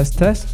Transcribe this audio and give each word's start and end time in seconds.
test, 0.00 0.18
test. 0.18 0.46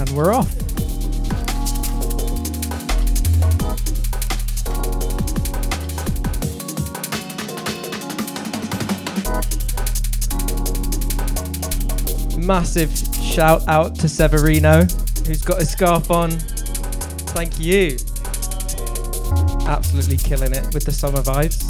And 0.00 0.10
we're 0.10 0.32
off. 0.32 0.50
Massive 12.36 12.90
shout 13.22 13.66
out 13.68 13.94
to 13.96 14.08
Severino, 14.08 14.82
who's 15.26 15.42
got 15.42 15.60
his 15.60 15.70
scarf 15.70 16.10
on. 16.10 16.32
Thank 17.30 17.60
you. 17.60 17.96
Absolutely 19.68 20.16
killing 20.16 20.52
it 20.52 20.74
with 20.74 20.84
the 20.84 20.92
summer 20.92 21.22
vibes. 21.22 21.61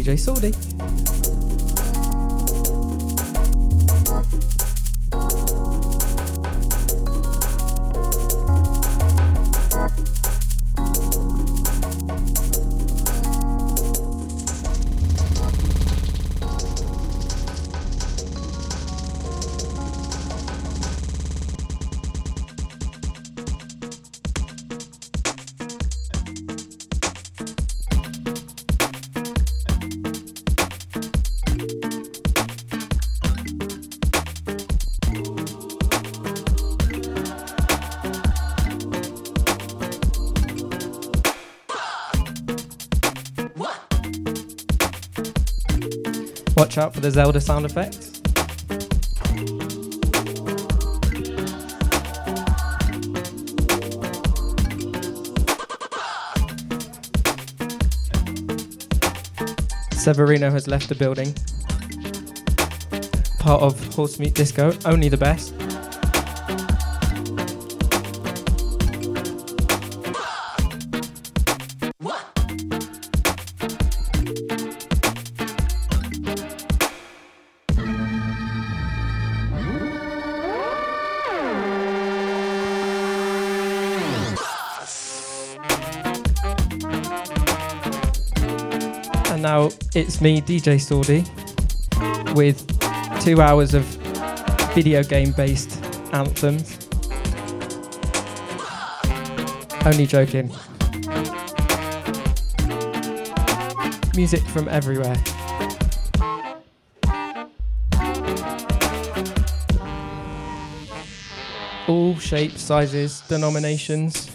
It's 0.00 0.26
DJ 0.26 0.50
Saldy. 0.50 0.69
Watch 46.60 46.76
out 46.76 46.92
for 46.92 47.00
the 47.00 47.10
Zelda 47.10 47.40
sound 47.40 47.64
effects. 47.64 48.20
Severino 59.98 60.50
has 60.50 60.68
left 60.68 60.90
the 60.90 60.94
building. 60.94 61.34
Part 63.38 63.62
of 63.62 63.94
Horse 63.94 64.18
Meat 64.18 64.34
Disco, 64.34 64.74
only 64.84 65.08
the 65.08 65.16
best. 65.16 65.54
It's 90.00 90.22
me, 90.22 90.40
DJ 90.40 90.76
Sordi, 90.80 91.26
with 92.34 92.66
two 93.22 93.42
hours 93.42 93.74
of 93.74 93.84
video 94.74 95.02
game 95.02 95.32
based 95.32 95.84
anthems. 96.14 96.88
Only 99.84 100.06
joking. 100.06 100.50
Music 104.16 104.40
from 104.48 104.68
everywhere. 104.70 105.16
All 111.86 112.16
shapes, 112.18 112.62
sizes, 112.62 113.20
denominations. 113.28 114.29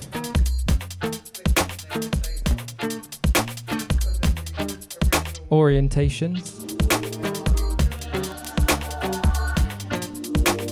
Orientations. 5.55 6.61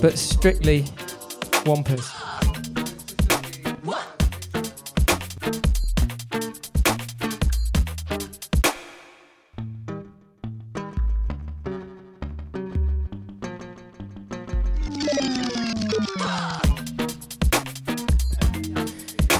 But 0.00 0.18
strictly 0.18 0.84
Wampers. 1.64 2.10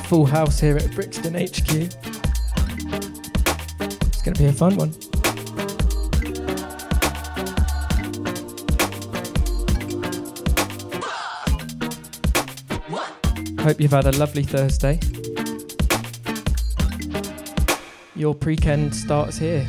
Full 0.09 0.27
house 0.27 0.61
here 0.61 0.77
at 0.77 0.91
Brixton 0.95 1.35
HQ. 1.35 1.75
It's 4.07 4.23
going 4.23 4.35
to 4.35 4.43
be 4.43 4.47
a 4.47 4.53
fun 4.53 4.77
one. 4.77 5.04
Hope 13.65 13.81
you've 13.81 13.93
had 13.93 14.05
a 14.05 14.13
lovely 14.19 14.43
Thursday. 14.43 15.01
Your 18.15 18.35
pre-kend 18.35 18.95
starts 18.95 19.39
here. 19.39 19.67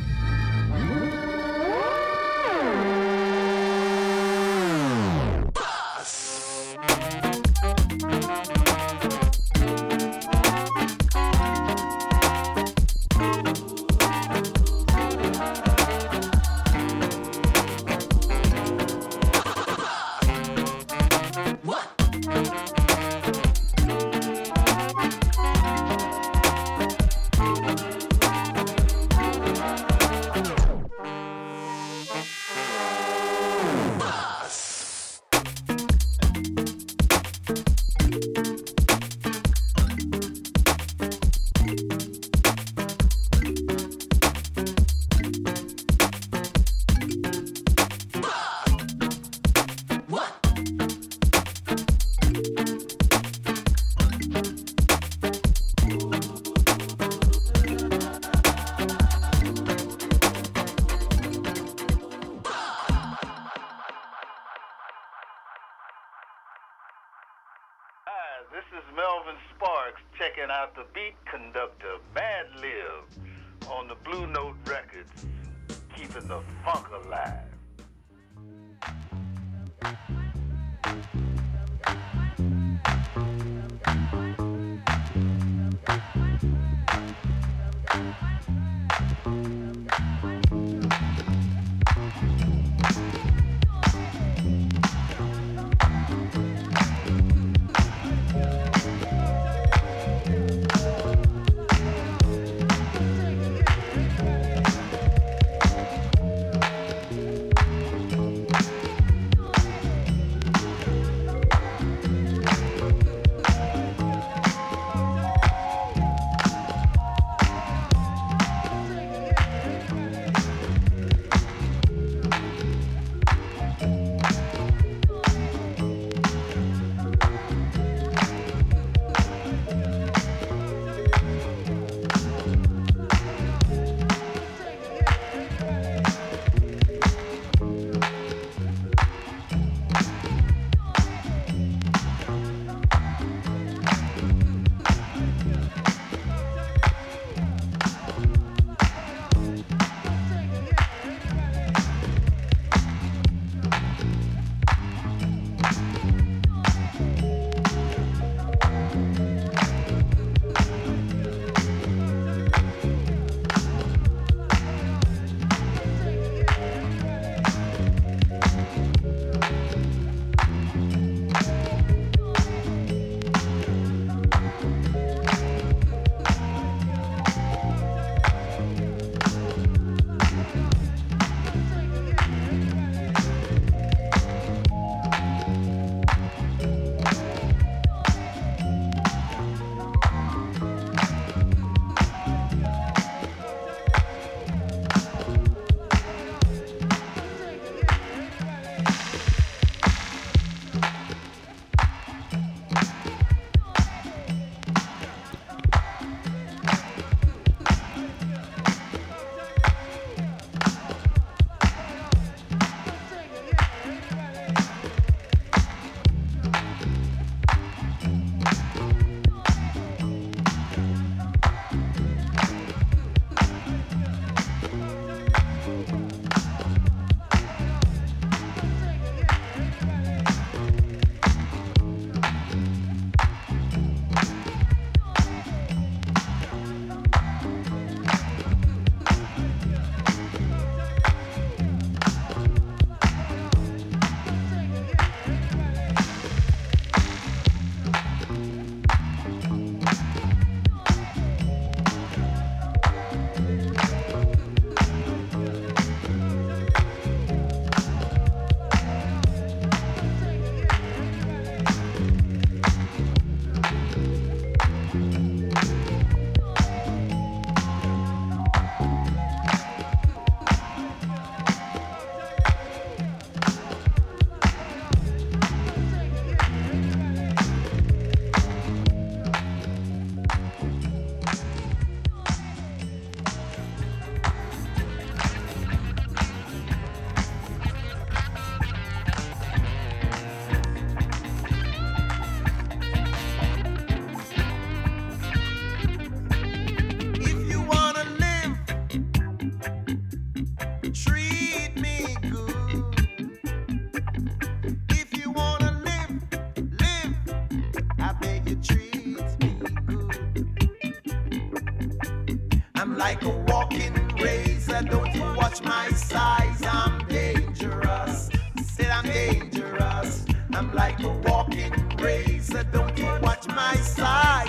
my 323.55 323.75
side. 323.77 324.44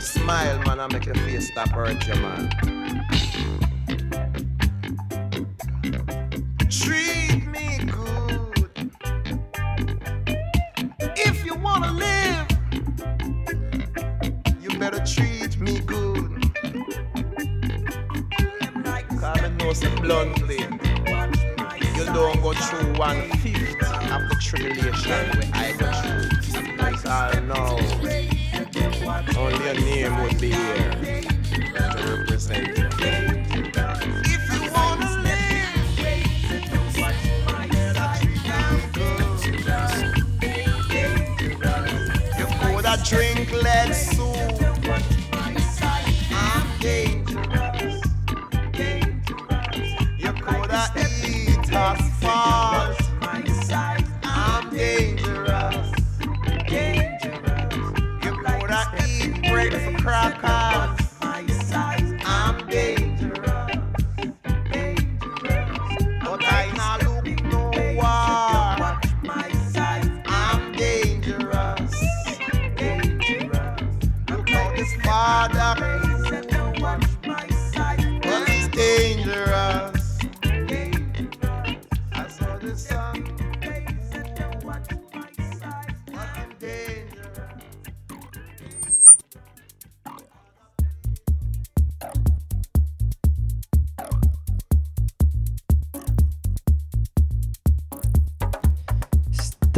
smile, 0.00 0.58
man, 0.66 0.80
I 0.80 0.86
make 0.92 1.06
your 1.06 1.14
face 1.16 1.48
stop 1.48 1.68
hurting, 1.70 2.20
man. 2.22 2.79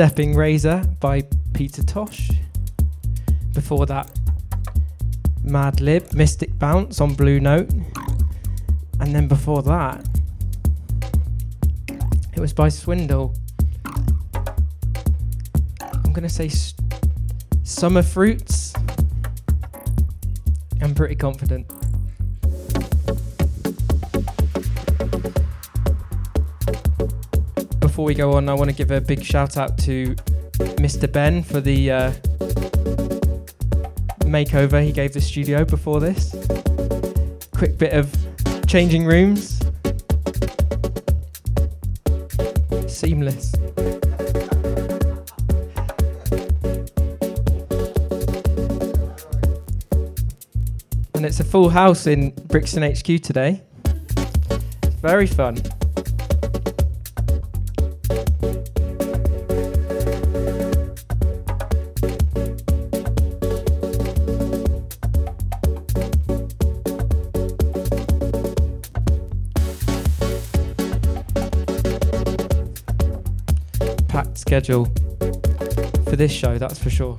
Stepping 0.03 0.35
Razor 0.35 0.83
by 0.99 1.23
Peter 1.53 1.81
Tosh. 1.81 2.33
Before 3.55 3.87
that, 3.87 4.11
Madlib, 5.45 6.13
Mystic 6.13 6.59
Bounce 6.59 7.01
on 7.01 7.15
Blue 7.15 7.39
Note. 7.39 7.71
And 8.99 9.15
then 9.15 9.29
before 9.29 9.63
that, 9.63 10.05
it 12.35 12.41
was 12.41 12.53
by 12.53 12.69
Swindle. 12.69 13.37
I'm 15.81 16.13
going 16.13 16.25
to 16.25 16.29
say 16.29 16.51
Summer 17.63 18.03
Fruits. 18.03 18.73
I'm 20.81 20.97
pretty 20.97 21.15
confident. 21.15 21.72
Before 28.03 28.09
we 28.09 28.15
go 28.15 28.33
on, 28.33 28.49
I 28.49 28.55
want 28.55 28.69
to 28.69 28.75
give 28.75 28.91
a 28.91 29.01
big 29.01 29.23
shout 29.23 29.57
out 29.57 29.79
to 29.79 30.17
Mr. 30.83 31.11
Ben 31.11 31.41
for 31.41 31.61
the 31.61 31.89
uh, 31.89 32.13
makeover 34.23 34.85
he 34.85 34.91
gave 34.91 35.13
the 35.13 35.21
studio 35.21 35.65
before 35.65 36.01
this. 36.01 36.35
Quick 37.53 37.79
bit 37.79 37.93
of 37.93 38.13
changing 38.67 39.05
rooms. 39.07 39.61
Seamless. 42.89 43.55
And 51.15 51.25
it's 51.25 51.39
a 51.39 51.45
full 51.45 51.69
house 51.69 52.09
in 52.09 52.31
Brixton 52.49 52.83
HQ 52.83 53.23
today. 53.23 53.63
Very 55.01 55.29
fun. 55.29 55.63
Schedule 74.53 74.85
for 76.05 76.15
this 76.15 76.31
show, 76.31 76.59
that's 76.59 76.79
for 76.79 76.91
sure. 76.91 77.17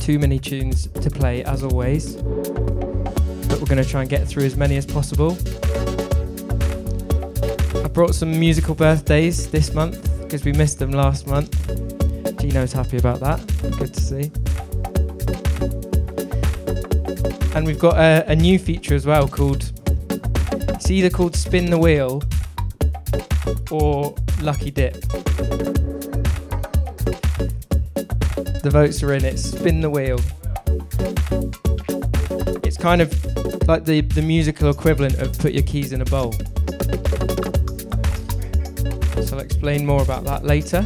Too 0.00 0.18
many 0.18 0.40
tunes 0.40 0.88
to 0.88 1.08
play, 1.08 1.44
as 1.44 1.62
always, 1.62 2.16
but 2.16 3.60
we're 3.60 3.70
going 3.72 3.80
to 3.80 3.88
try 3.88 4.00
and 4.00 4.10
get 4.10 4.26
through 4.26 4.42
as 4.42 4.56
many 4.56 4.76
as 4.76 4.84
possible. 4.84 5.38
I 7.76 7.86
brought 7.86 8.16
some 8.16 8.36
musical 8.40 8.74
birthdays 8.74 9.48
this 9.48 9.72
month 9.72 10.02
because 10.24 10.44
we 10.44 10.52
missed 10.52 10.80
them 10.80 10.90
last 10.90 11.28
month. 11.28 11.54
Gino's 12.40 12.72
happy 12.72 12.96
about 12.96 13.20
that. 13.20 13.38
Good 13.78 13.94
to 13.94 14.00
see. 14.00 14.32
And 17.54 17.64
we've 17.64 17.78
got 17.78 17.98
a, 17.98 18.28
a 18.28 18.34
new 18.34 18.58
feature 18.58 18.96
as 18.96 19.06
well 19.06 19.28
called 19.28 19.70
it's 20.82 20.90
either 20.90 21.10
called 21.10 21.36
Spin 21.36 21.70
the 21.70 21.78
Wheel 21.78 22.20
or 23.72 24.14
Lucky 24.40 24.70
Dip. 24.70 25.00
The 28.62 28.70
votes 28.70 29.02
are 29.02 29.14
in 29.14 29.24
it. 29.24 29.38
Spin 29.38 29.80
the 29.80 29.90
Wheel. 29.90 30.20
It's 32.62 32.76
kind 32.76 33.00
of 33.00 33.12
like 33.66 33.84
the, 33.84 34.02
the 34.02 34.22
musical 34.22 34.70
equivalent 34.70 35.14
of 35.18 35.36
Put 35.38 35.52
Your 35.52 35.64
Keys 35.64 35.92
in 35.92 36.00
a 36.00 36.04
Bowl. 36.04 36.32
So 39.24 39.36
I'll 39.36 39.42
explain 39.42 39.86
more 39.86 40.02
about 40.02 40.24
that 40.24 40.44
later. 40.44 40.84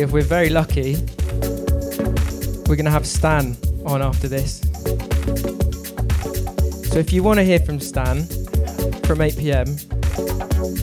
If 0.00 0.12
we're 0.12 0.22
very 0.22 0.48
lucky, 0.48 0.96
we're 2.66 2.76
going 2.76 2.86
to 2.86 2.90
have 2.90 3.06
Stan 3.06 3.54
on 3.84 4.00
after 4.00 4.28
this. 4.28 4.60
So 6.90 6.98
if 6.98 7.12
you 7.12 7.22
want 7.22 7.38
to 7.38 7.44
hear 7.44 7.58
from 7.58 7.80
Stan 7.80 8.24
from 9.02 9.20
8 9.20 9.36
pm, 9.36 9.66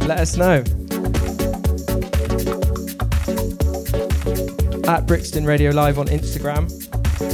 let 0.06 0.20
us 0.20 0.38
know. 0.38 0.58
At 4.88 5.08
Brixton 5.08 5.46
Radio 5.46 5.72
Live 5.72 5.98
on 5.98 6.06
Instagram. 6.08 6.70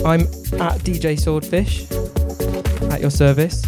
I'm 0.05 0.21
at 0.61 0.79
DJ 0.79 1.19
Swordfish 1.19 1.91
at 2.93 3.01
your 3.01 3.11
service. 3.11 3.61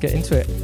Let's 0.00 0.12
get 0.12 0.16
into 0.16 0.38
it. 0.38 0.57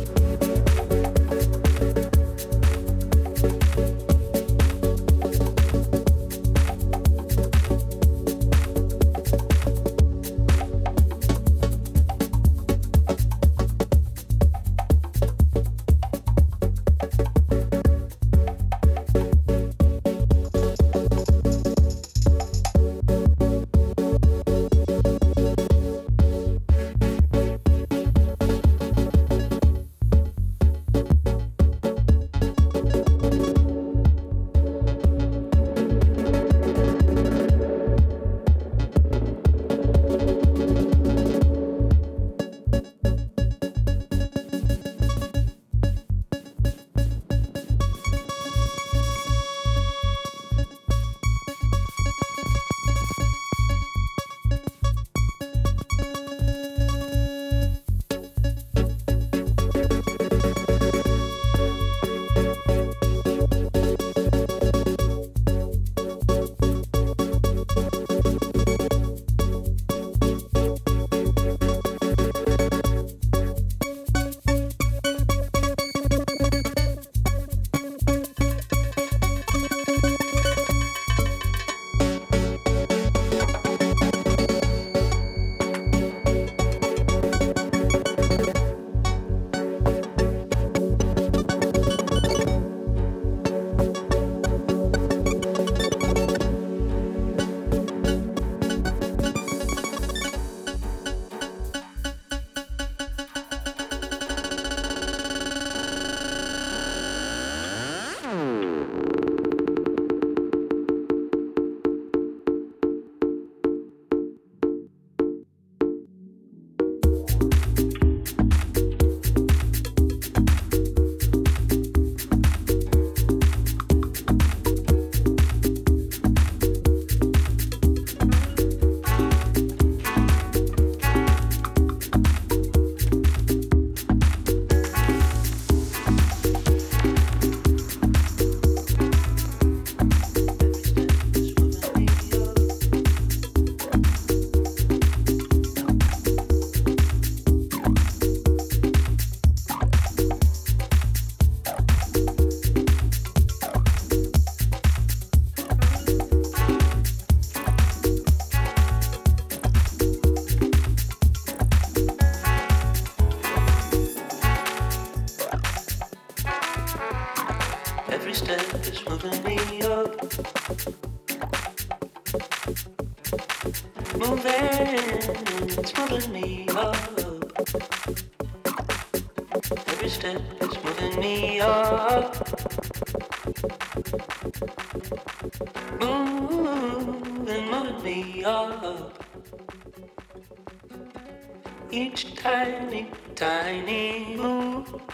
Each 191.97 192.35
tiny, 192.35 193.07
tiny 193.37 194.37
move 194.37 195.14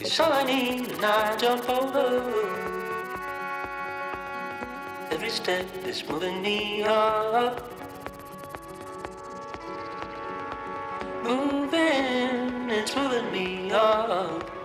is 0.00 0.20
all 0.20 0.32
I 0.32 0.44
need, 0.44 0.92
and 0.92 1.04
I 1.04 1.36
jump 1.36 1.68
over. 1.68 2.08
Every 5.10 5.30
step 5.30 5.66
is 5.84 6.06
moving 6.08 6.40
me 6.42 6.82
up. 6.84 7.70
Moving, 11.22 12.70
it's 12.70 12.94
moving 12.96 13.30
me 13.32 13.70
up. 13.72 14.59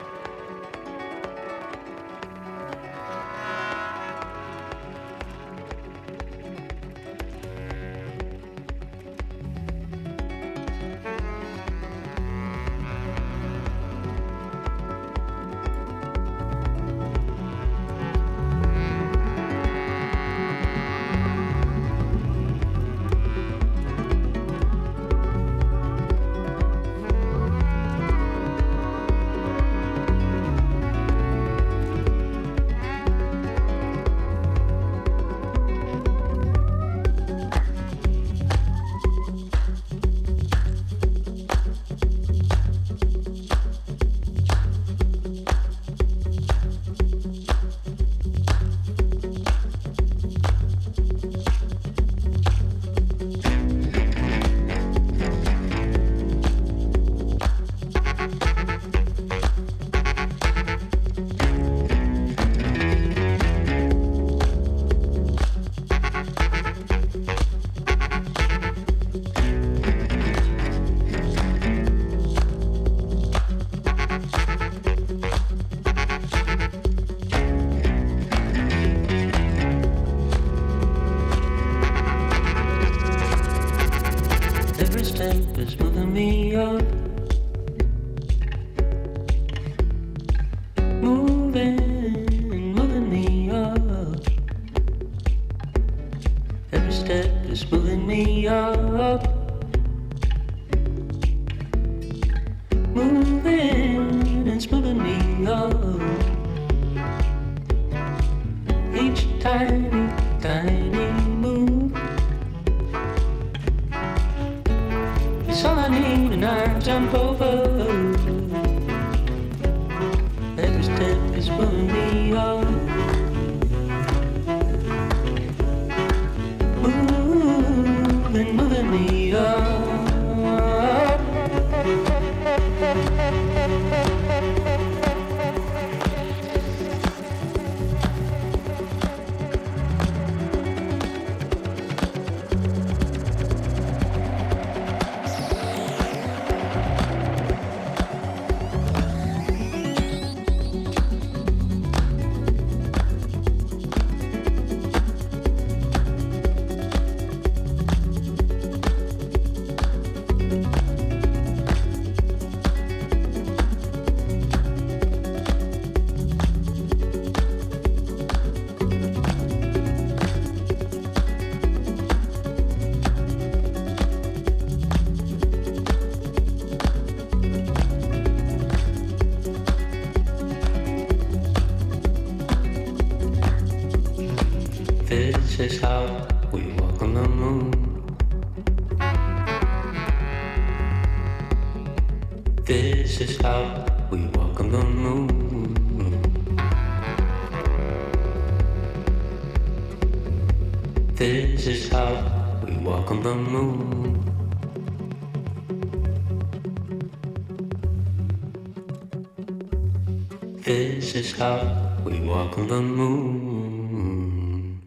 Is 211.36 211.42
how 211.42 211.60
we 212.06 212.22
walk 212.22 212.58
on 212.58 212.68
the 212.68 212.80
moon. 212.80 214.80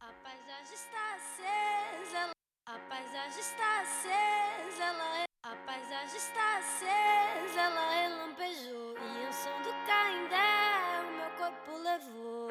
A 0.00 0.10
paisagem 0.24 0.76
está 0.82 1.02
acesa, 1.16 2.30
a 2.66 2.78
paisagem 2.88 3.40
está 3.40 3.80
acesa, 3.82 4.82
ela, 4.82 5.24
a 5.42 5.56
paisagem 5.66 6.16
está 6.16 6.56
acesa, 6.56 7.60
ela 7.60 7.90
relampejou 8.00 8.96
e 8.96 8.98
o 9.28 9.32
som 9.32 9.60
do 9.60 9.74
Caindé 9.86 10.56
o 11.02 11.04
meu 11.18 11.30
corpo 11.36 11.72
levou 11.82 12.48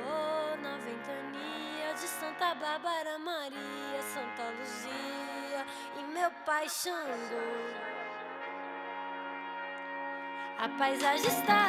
na 0.62 0.78
ventania 0.78 1.89
de 1.96 2.08
Santa 2.08 2.54
Bárbara 2.54 3.18
Maria, 3.18 4.02
Santa 4.13 4.52
Luzia 4.60 5.66
e 6.00 6.04
meu 6.13 6.30
pai 6.46 6.70
Xangô. 6.70 7.50
A 10.60 10.70
paisagem 10.78 11.28
está 11.28 11.62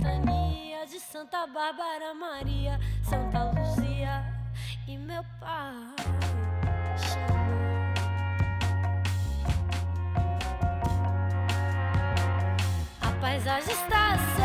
capitania 0.00 0.86
de 0.86 0.98
Santa 0.98 1.46
Bárbara, 1.46 2.14
Maria, 2.14 2.78
Santa 3.02 3.44
Luzia 3.44 4.24
e 4.88 4.96
meu 4.96 5.22
pai. 5.38 5.74
A 13.02 13.12
paisagem 13.20 13.72
está 13.72 14.14
assim. 14.14 14.39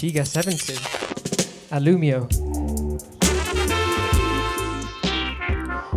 Shiga 0.00 0.26
7 0.26 0.54
Alumio. 1.72 2.26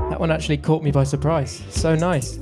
That 0.10 0.20
one 0.20 0.30
actually 0.30 0.58
caught 0.58 0.84
me 0.84 0.92
by 0.92 1.06
surprise. 1.06 1.64
So 1.70 1.96
nice. 1.96 2.36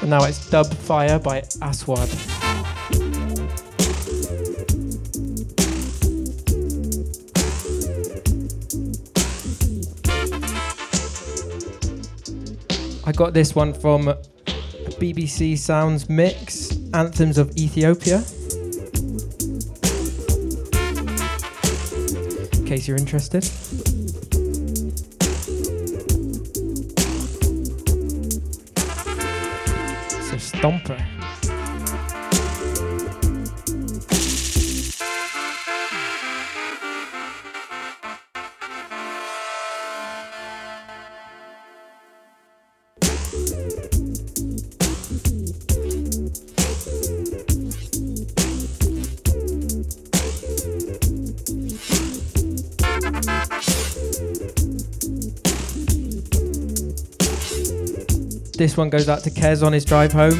And 0.00 0.10
now 0.10 0.22
it's 0.22 0.48
Dub 0.48 0.72
Fire 0.72 1.18
by 1.18 1.42
Aswad. 1.60 2.08
I 13.04 13.10
got 13.10 13.34
this 13.34 13.56
one 13.56 13.74
from 13.74 14.14
BBC 15.02 15.58
Sounds 15.58 16.08
mix, 16.08 16.78
Anthems 16.94 17.36
of 17.36 17.50
Ethiopia. 17.56 18.18
In 22.52 22.64
case 22.64 22.86
you're 22.86 22.96
interested. 22.96 23.42
So 30.22 30.36
stomper. 30.36 31.11
This 58.72 58.78
one 58.78 58.88
goes 58.88 59.06
out 59.06 59.22
to 59.24 59.30
Kez 59.30 59.62
on 59.62 59.74
his 59.74 59.84
drive 59.84 60.12
home. 60.12 60.32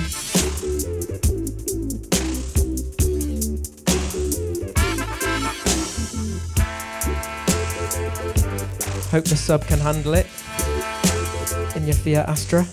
Hope 9.10 9.24
the 9.24 9.36
sub 9.36 9.66
can 9.66 9.78
handle 9.80 10.14
it 10.14 10.26
in 11.76 11.84
your 11.84 11.94
Fiat 11.94 12.26
Astra. 12.26 12.66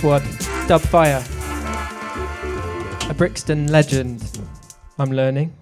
Aswad, 0.00 0.22
Dubfire, 0.66 1.20
a 3.10 3.12
Brixton 3.12 3.70
legend, 3.70 4.40
I'm 4.98 5.12
learning. 5.12 5.52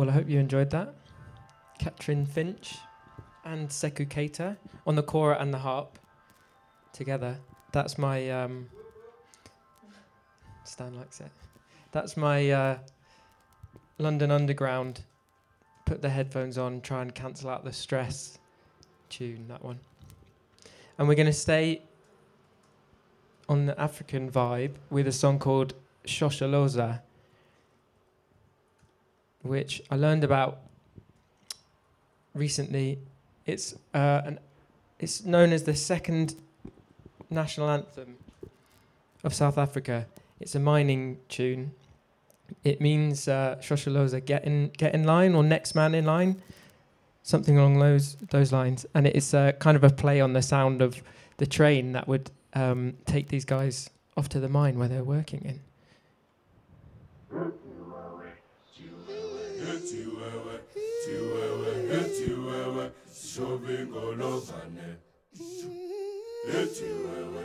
Well, 0.00 0.08
I 0.08 0.12
hope 0.12 0.30
you 0.30 0.40
enjoyed 0.40 0.70
that. 0.70 0.94
Catrin 1.78 2.26
Finch 2.26 2.78
and 3.44 3.68
Sekou 3.68 4.08
Keita 4.08 4.56
on 4.86 4.94
the 4.94 5.02
kora 5.02 5.36
and 5.38 5.52
the 5.52 5.58
harp 5.58 5.98
together. 6.94 7.36
That's 7.72 7.98
my. 7.98 8.30
Um, 8.30 8.70
Stan 10.64 10.96
likes 10.96 11.20
it. 11.20 11.30
That's 11.92 12.16
my 12.16 12.50
uh, 12.50 12.78
London 13.98 14.30
Underground. 14.30 15.02
Put 15.84 16.00
the 16.00 16.08
headphones 16.08 16.56
on, 16.56 16.80
try 16.80 17.02
and 17.02 17.14
cancel 17.14 17.50
out 17.50 17.62
the 17.62 17.72
stress 17.74 18.38
tune, 19.10 19.48
that 19.48 19.62
one. 19.62 19.80
And 20.96 21.08
we're 21.08 21.14
going 21.14 21.26
to 21.26 21.32
stay 21.34 21.82
on 23.50 23.66
the 23.66 23.78
African 23.78 24.30
vibe 24.30 24.76
with 24.88 25.06
a 25.06 25.12
song 25.12 25.38
called 25.38 25.74
Shosholoza, 26.06 27.02
which 29.42 29.82
I 29.90 29.96
learned 29.96 30.24
about 30.24 30.58
recently. 32.34 32.98
It's 33.46 33.74
uh, 33.94 34.22
an, 34.24 34.38
it's 34.98 35.24
known 35.24 35.52
as 35.52 35.64
the 35.64 35.74
second 35.74 36.36
national 37.30 37.70
anthem 37.70 38.16
of 39.24 39.34
South 39.34 39.58
Africa. 39.58 40.06
It's 40.40 40.54
a 40.54 40.60
mining 40.60 41.18
tune. 41.28 41.72
It 42.64 42.80
means 42.80 43.28
uh, 43.28 43.56
Shosholoza, 43.60 44.24
get 44.24 44.44
in, 44.44 44.70
get 44.76 44.94
in 44.94 45.04
line, 45.04 45.34
or 45.34 45.42
next 45.42 45.74
man 45.74 45.94
in 45.94 46.04
line, 46.04 46.42
something 47.22 47.58
along 47.58 47.78
those 47.78 48.16
those 48.30 48.52
lines. 48.52 48.86
And 48.94 49.06
it 49.06 49.14
is 49.14 49.34
uh, 49.34 49.52
kind 49.52 49.76
of 49.76 49.84
a 49.84 49.90
play 49.90 50.20
on 50.20 50.32
the 50.32 50.42
sound 50.42 50.82
of 50.82 51.02
the 51.36 51.46
train 51.46 51.92
that 51.92 52.08
would 52.08 52.30
um, 52.54 52.94
take 53.06 53.28
these 53.28 53.44
guys 53.44 53.90
off 54.16 54.28
to 54.30 54.40
the 54.40 54.48
mine 54.48 54.78
where 54.78 54.88
they're 54.88 55.04
working 55.04 55.42
in. 55.44 55.60
ethi 61.10 61.18
wewe 61.32 61.72
ethi 61.98 62.30
wewe 62.46 62.84
sishobe 63.12 63.74
ingolofane 63.82 64.88
ethi 66.60 66.84
wewe 67.04 67.44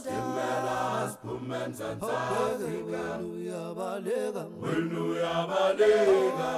Stimela 0.00 1.10
spumenza 1.12 1.84
Afrika 1.90 3.18
uyabaleka 3.34 4.44
wena 4.62 5.00
uyabaleka 5.04 6.50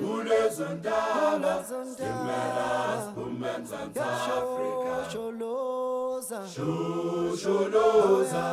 kulezontaba 0.00 1.64
Stimela 1.92 2.68
spumenza 3.10 3.76
Afrika 3.78 4.96
Sholoza 5.12 6.40
Sholoza 7.42 8.44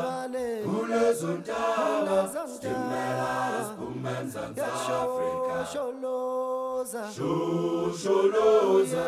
kulezontaba 0.65 2.29
Stimela 2.55 3.31
spumenza 3.65 4.41
Afrika 4.41 5.57
Sholoza 5.73 7.03
Sholoza 8.03 9.03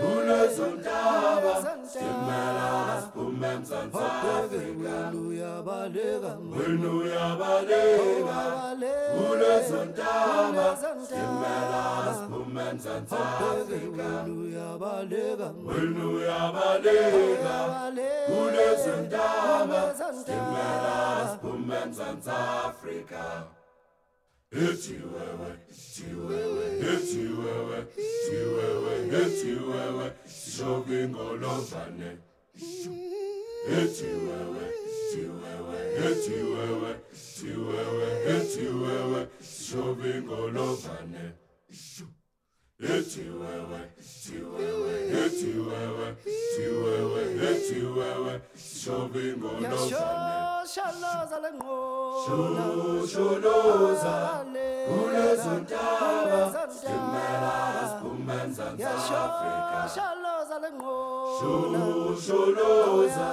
kulezontaba 0.00 1.54
Stimela 1.88 3.02
spumenza 3.02 3.78
Afrika. 3.78 4.94
uyabaleka 5.28 6.32
wena 6.58 6.88
uyabaleka 6.90 8.40
kulezontaba 9.18 10.76
Stimela 11.04 12.14
spumenza 12.14 12.90
Afrika. 12.96 14.08
uyabaleka 14.40 15.48
wena 15.66 16.04
uyabaleka 16.06 17.56
kulezontaba 18.26 19.80
Stimela 20.20 21.28
spumenza 21.34 22.04
Afrika 22.66 23.22
Wewe, 24.52 25.58
eti 26.92 27.22
wewe, 27.36 27.78
wewe, 28.56 28.96
eti 29.22 29.52
wewe, 29.68 30.08
lovane. 31.40 32.10
Eti 33.78 34.04
wewe, 34.04 34.54
wewe, 34.54 34.68
eti 35.06 35.20
wewe, 35.20 35.68
wewe, 35.68 35.96
eti 36.06 36.36
wewe, 36.52 36.90
eti 37.26 37.48
wewe, 37.56 38.08
eti 38.36 38.66
wewe, 38.68 39.28
eti 42.80 43.20
wewe, 43.20 43.80
eti 47.50 47.80
wewe, 47.86 48.40
shogingo 48.56 49.48
lovane. 49.48 49.88
Sholoza 50.74 51.38
lengqona 51.42 52.64
Sholoza 53.12 54.14
kulezontaba 54.88 56.40
Stimela 56.70 57.54
spumenza 57.98 58.64
Afrika 58.64 59.90
Sholoza 59.94 60.37
Sholoza 62.26 63.28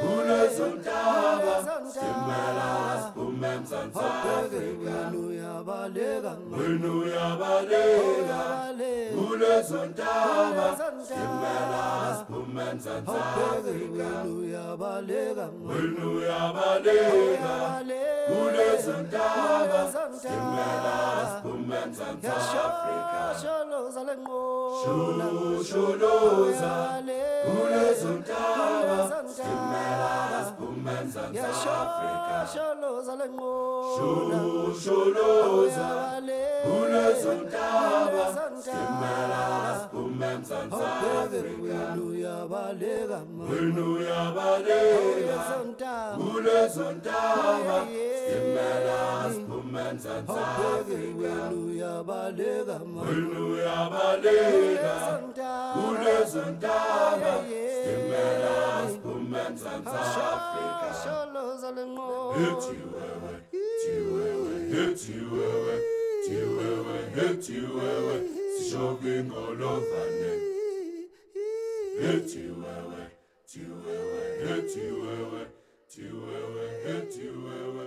kulezontaba 0.00 1.54
Stimela 1.90 2.70
spumenza 3.10 3.78
Afrika 3.78 4.96
uyabaleka 5.28 6.32
wena 6.58 6.88
uyabaleka 6.92 8.40
kulezontaba 9.14 10.66
Stimela 11.04 12.16
spumenza 12.20 12.92
Afrika 12.96 14.08
uyabaleka 14.38 15.46
wena 15.68 16.04
uyabaleka 16.10 17.54
kulezontaba 18.28 19.80
Stimela 20.18 20.96
spumenza 21.40 22.04
Afrika 22.04 22.98
Sholoza 26.48 27.04
lengqona 27.06 27.28
Sholoza 27.44 28.08
kulezontaba 28.08 28.98
Stimela 29.28 30.12
spumenza 30.48 31.22
Afrika 31.28 32.38
Sholoza 32.52 33.14
lengqona 33.20 34.38
Sholoza 34.82 35.88
kulezontaba 36.64 38.24
Stimela 38.60 39.44
spumenza 39.84 40.56
Afrika 40.62 41.80
uyabaleka 42.08 43.18
wena 43.50 43.82
uyabaleka 43.82 45.38
kulezontaba 46.16 47.76
Stimela 48.24 49.00
spumenza 49.32 49.36
Afrika 49.36 49.57
uyabaleka 51.66 52.72
wena 52.72 53.40
uyabaleka 53.40 54.94
kulezontaba 55.74 57.32
Stimela 57.44 58.88
spumenza 58.92 59.70
Afrika 59.70 60.88
Sholoza 61.02 61.70
lengqona 61.76 62.48
Eti 62.48 62.76
wewe, 62.92 63.32
eti 63.52 63.94
wewe, 64.12 64.54
eti 64.84 65.12
wewe, 65.32 65.74
eti 66.20 66.36
wewe, 66.56 66.96
eti 67.30 67.58
wewe, 67.76 68.16
shogingo 68.70 69.42
lovane. 69.58 70.32
Eti 72.10 72.38
wewe, 72.60 73.02
eti 73.44 73.60
wewe, 73.84 74.20
eti 74.58 74.80
wewe, 74.80 75.42
eti 75.76 76.02
wewe, 76.02 76.64
eti 76.96 77.26
wewe. 77.28 77.86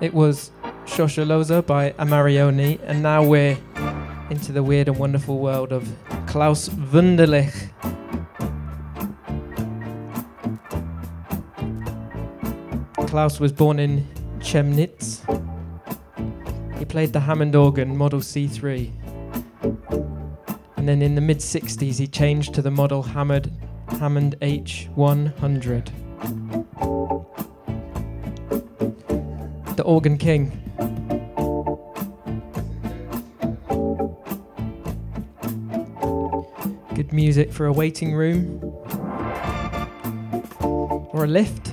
It 0.00 0.14
was 0.14 0.50
Shosholoza 0.86 1.66
by 1.66 1.90
Amarioni, 1.92 2.80
and 2.84 3.02
now 3.02 3.22
we're 3.22 3.58
into 4.30 4.50
the 4.50 4.62
weird 4.62 4.88
and 4.88 4.98
wonderful 4.98 5.38
world 5.38 5.72
of 5.72 5.86
Klaus 6.26 6.70
Wunderlich. 6.70 7.70
Klaus 13.08 13.38
was 13.38 13.52
born 13.52 13.78
in 13.78 14.06
Chemnitz. 14.38 15.20
He 16.78 16.86
played 16.86 17.12
the 17.12 17.20
Hammond 17.20 17.54
organ, 17.54 17.94
Model 17.94 18.20
C3. 18.20 18.90
And 20.78 20.88
then 20.88 21.02
in 21.02 21.14
the 21.14 21.20
mid 21.20 21.40
60s, 21.40 21.98
he 21.98 22.06
changed 22.06 22.54
to 22.54 22.62
the 22.62 22.70
model 22.70 23.02
Hammond, 23.02 23.52
Hammond 23.98 24.36
H100. 24.40 25.99
Organ 29.90 30.18
King. 30.18 30.52
Good 36.94 37.12
music 37.12 37.52
for 37.52 37.66
a 37.66 37.72
waiting 37.72 38.14
room 38.14 38.60
or 41.12 41.24
a 41.24 41.26
lift. 41.26 41.72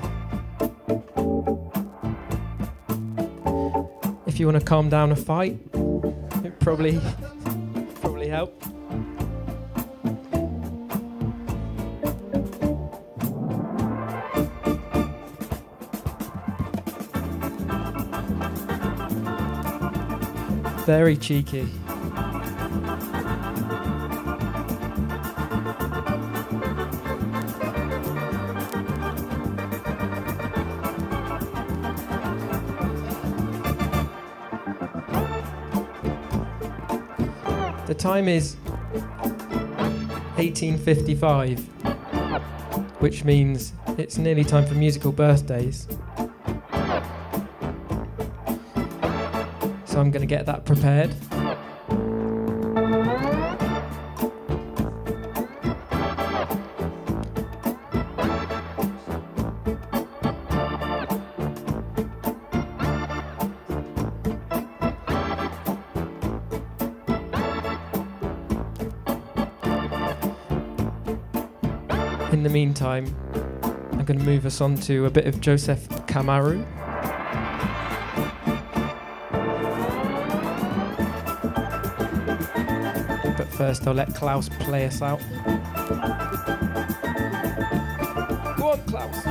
If 4.26 4.40
you 4.40 4.48
want 4.48 4.60
to 4.60 4.66
calm 4.66 4.90
down 4.90 5.12
a 5.12 5.16
fight, 5.16 5.60
it 6.44 6.60
probably 6.60 7.00
Very 20.88 21.18
cheeky. 21.18 21.68
The 37.86 37.94
time 37.94 38.30
is 38.30 38.56
1855, 40.38 41.60
which 43.02 43.26
means 43.26 43.74
it's 43.98 44.18
nearly 44.18 44.46
time 44.46 44.66
for 44.66 44.76
musical 44.76 45.12
birthdays. 45.12 45.86
So 49.98 50.02
I'm 50.02 50.12
going 50.12 50.22
to 50.22 50.28
get 50.28 50.46
that 50.46 50.64
prepared. 50.64 51.10
In 72.32 72.44
the 72.44 72.50
meantime, 72.52 73.08
I'm 73.94 74.06
going 74.06 74.20
to 74.20 74.24
move 74.24 74.46
us 74.46 74.62
on 74.62 74.76
to 74.82 75.08
a 75.08 75.10
bit 75.10 75.26
of 75.26 75.42
Joseph 75.42 75.90
Kamaru. 76.06 76.87
First, 83.58 83.88
I'll 83.88 83.94
let 83.96 84.14
Klaus 84.14 84.50
play 84.50 84.86
us 84.86 85.02
out. 85.02 85.20
Go 88.56 88.72
on, 88.72 88.80
Klaus. 88.86 89.27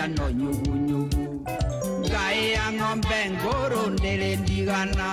Mũhiano 0.00 0.26
nyugunyugu 0.38 1.24
ngai 2.08 2.40
ya 2.54 2.64
ng'ombe 2.76 3.20
ngũrũ 3.36 3.82
ndĩrĩ 3.94 4.30
ndigana. 4.40 5.08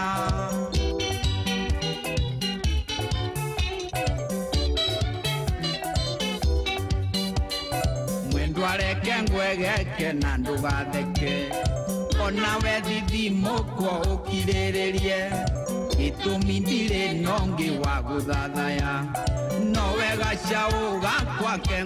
Mwendwareke 8.32 9.14
ngwegeke 9.24 10.08
na 10.22 10.32
ndũgatheke 10.38 11.34
ona 12.26 12.52
we 12.64 12.74
thithimũkwo 12.88 13.92
ũkirĩrĩrie 14.14 15.20
gĩtũmi 15.98 16.56
ndirĩ 16.64 17.04
nongĩ 17.24 17.70
wa 17.84 17.96
gũthathaya. 18.08 18.92
No 19.74 19.84
wega 19.98 20.32
caũ 20.48 20.82
gakwake 21.04 21.78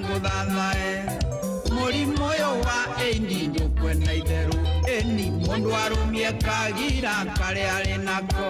arũmie 5.84 6.30
kagira 6.46 7.16
karĩa 7.38 7.70
arĩ 7.78 7.96
nako. 8.08 8.50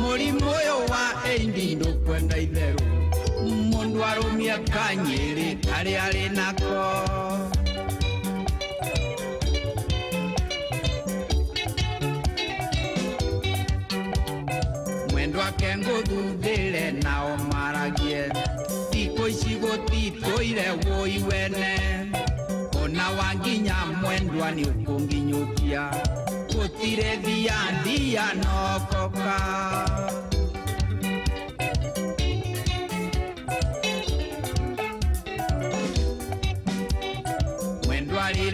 Mũrimũ 0.00 0.48
ũyũ 0.58 0.76
wa 0.92 1.04
ĩndi 1.34 1.66
ndũkwenda 1.78 2.36
itherũ. 2.44 2.84
Mũndũ 3.70 3.98
arũmie 4.10 4.56
kanyĩrĩ 4.74 5.48
karĩa 5.66 6.00
arĩ 6.06 6.24
nako. 6.38 6.80
Mwendwa 15.12 15.46
ke 15.58 15.76
ngũthuthĩre 15.76 16.84
nao 17.04 17.36
maragie. 17.52 18.22
Thikũ 18.90 19.24
ici 19.32 19.52
gũtitũire 19.62 20.66
wũi 20.84 21.16
wene. 21.28 21.72
Ona 22.82 23.04
wanginya 23.18 23.76
mwendwa 24.00 24.48
nĩ 24.56 24.64
ũkũnginyũkia 24.72 25.82
tire 26.80 27.16
dia 27.24 27.58
dia 27.84 28.26
no 28.42 28.78
coca 28.90 29.40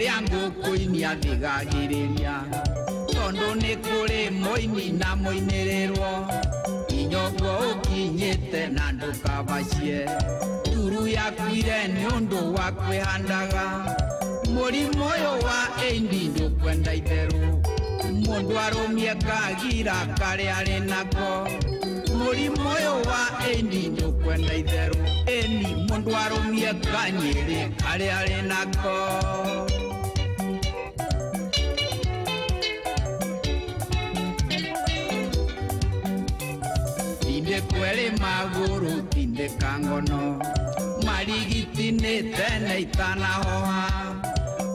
rä 0.03 0.07
a 0.09 0.21
ngå 0.21 0.41
kå 0.63 0.75
inia 0.83 1.15
thigagä 1.15 1.61
rä 1.91 2.17
ria 2.17 2.35
tondå 3.13 3.49
nä 3.61 3.75
kå 3.85 3.97
rä 4.11 4.21
måini 4.41 4.91
na 4.99 5.15
må 5.15 5.31
inä 5.39 5.59
rä 5.69 5.87
rwo 5.91 6.11
inyoguo 6.99 7.53
å 7.67 7.81
kinyä 7.81 8.51
te 8.51 8.67
na 8.67 8.91
ndå 8.91 9.09
kabacie 9.23 10.05
turu 10.63 11.07
yakuire 11.07 11.87
nä 11.87 12.07
å 12.09 12.17
ndå 12.27 12.41
wa 12.55 12.71
kwä 12.71 12.99
handaga 13.05 13.65
må 14.53 14.63
rimå 14.73 15.07
å 15.09 15.15
yå 15.23 15.33
wa 15.45 15.59
ĩndi 15.89 16.21
ndå 16.33 16.49
kwenda 16.61 16.93
itherå 16.93 17.62
mũndũ 18.33 18.55
arũmie 18.65 19.13
kagira 19.27 19.97
karĩa 20.19 20.53
arĩ 20.59 20.77
nako 20.91 21.29
mũrimũ 22.17 22.63
ũyũ 22.75 22.93
wa 23.09 23.21
ĩindi 23.51 23.81
ndũkwenda 23.93 24.53
itherũ. 24.61 24.97
Ĩni 25.37 25.69
mũndũ 25.87 26.11
arũmie 26.23 26.71
kanyĩrĩ 26.91 27.59
karĩa 27.81 28.13
arĩ 28.19 28.37
nako 28.51 28.95
tinde 37.21 37.57
kwere 37.69 38.05
magũrũ 38.21 38.93
tindĩka 39.11 39.71
ngono. 39.83 40.21
Marigiti 41.05 41.87
nĩ 42.01 42.15
tene 42.37 42.73
itanahoha. 42.83 43.83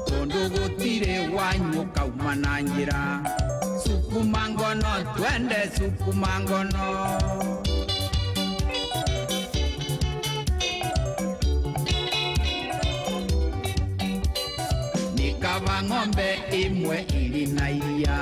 Tondũ 0.08 0.40
gũtirĩ 0.54 1.14
wanyu 1.36 1.82
kauma 1.94 2.32
na 2.42 2.52
njĩra 2.66 3.00
suku 4.08 4.24
mangono, 4.24 4.92
twende 5.16 5.70
suku 5.76 6.12
mangono. 6.12 6.86
Nikava 15.14 15.76
ng'ombe 15.82 16.28
imwe 16.62 17.06
ili 17.20 17.46
na 17.46 17.70
iya 17.70 18.18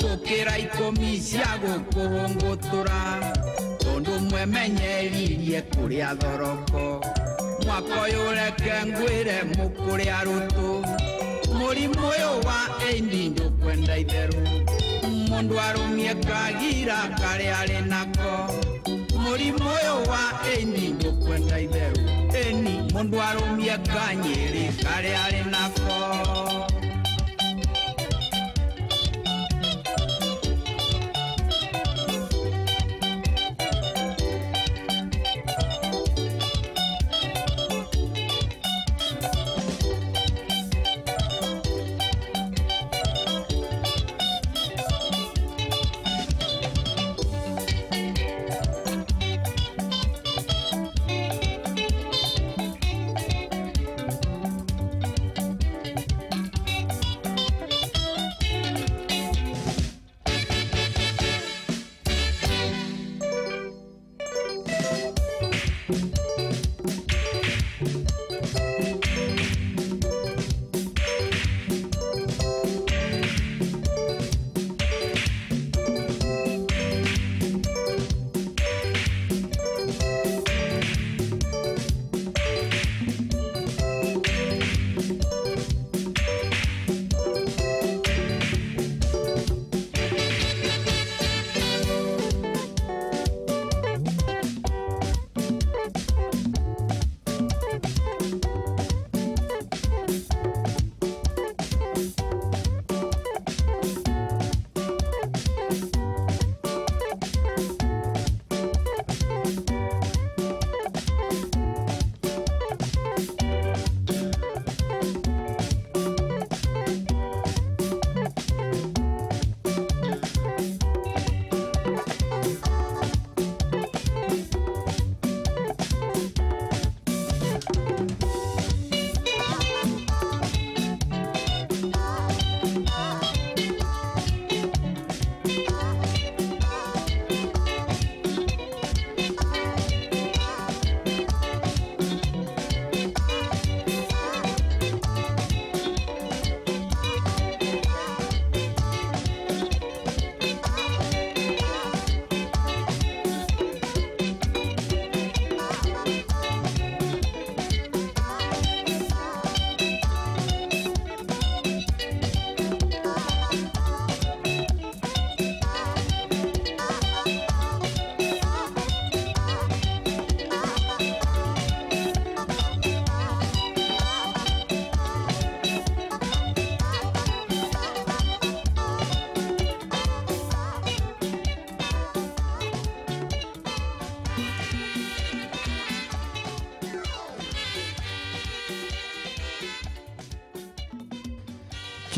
kukira 0.00 0.58
ikumi 0.58 1.20
cia 1.20 1.58
gukuhungutura 1.62 3.00
tondu 3.78 4.10
mwe 4.20 4.46
menyeririe 4.46 5.62
kuria 5.62 6.14
thoroko. 6.16 7.04
Mwaka 7.66 7.94
uyu 8.02 8.30
reke 8.38 8.72
ngwire 8.86 9.42
mukuria 9.56 10.24
rutu 10.24 10.84
mũrimũ 11.70 12.02
ũyũ 12.12 12.30
wa 12.46 12.58
ĩindi 12.90 13.22
ndũkwenda 13.32 13.94
itherũ. 14.02 14.40
Mũndũ 15.30 15.54
arũmie 15.66 16.12
kagira 16.28 16.98
karĩa 17.20 17.54
arĩ 17.60 17.78
nako. 17.92 18.30
Mũrimũ 19.22 19.66
ũyũ 19.78 19.94
wa 20.10 20.22
ĩindi 20.52 20.84
ndũkwenda 20.96 21.56
itherũ. 21.66 22.00
Ĩni 22.42 22.74
mũndũ 22.92 23.16
arũmie 23.28 23.76
kanyĩrĩ 23.94 24.64
karĩa 24.84 25.18
arĩ 25.26 25.42
nako 25.54 25.79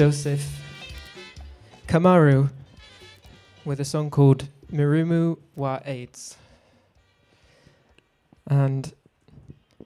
Joseph 0.03 0.61
Kamaru 1.87 2.51
with 3.65 3.79
a 3.79 3.85
song 3.85 4.11
called 4.11 4.49
Mirumu 4.73 5.39
wa 5.55 5.79
AIDS. 5.85 6.37
And 8.49 8.93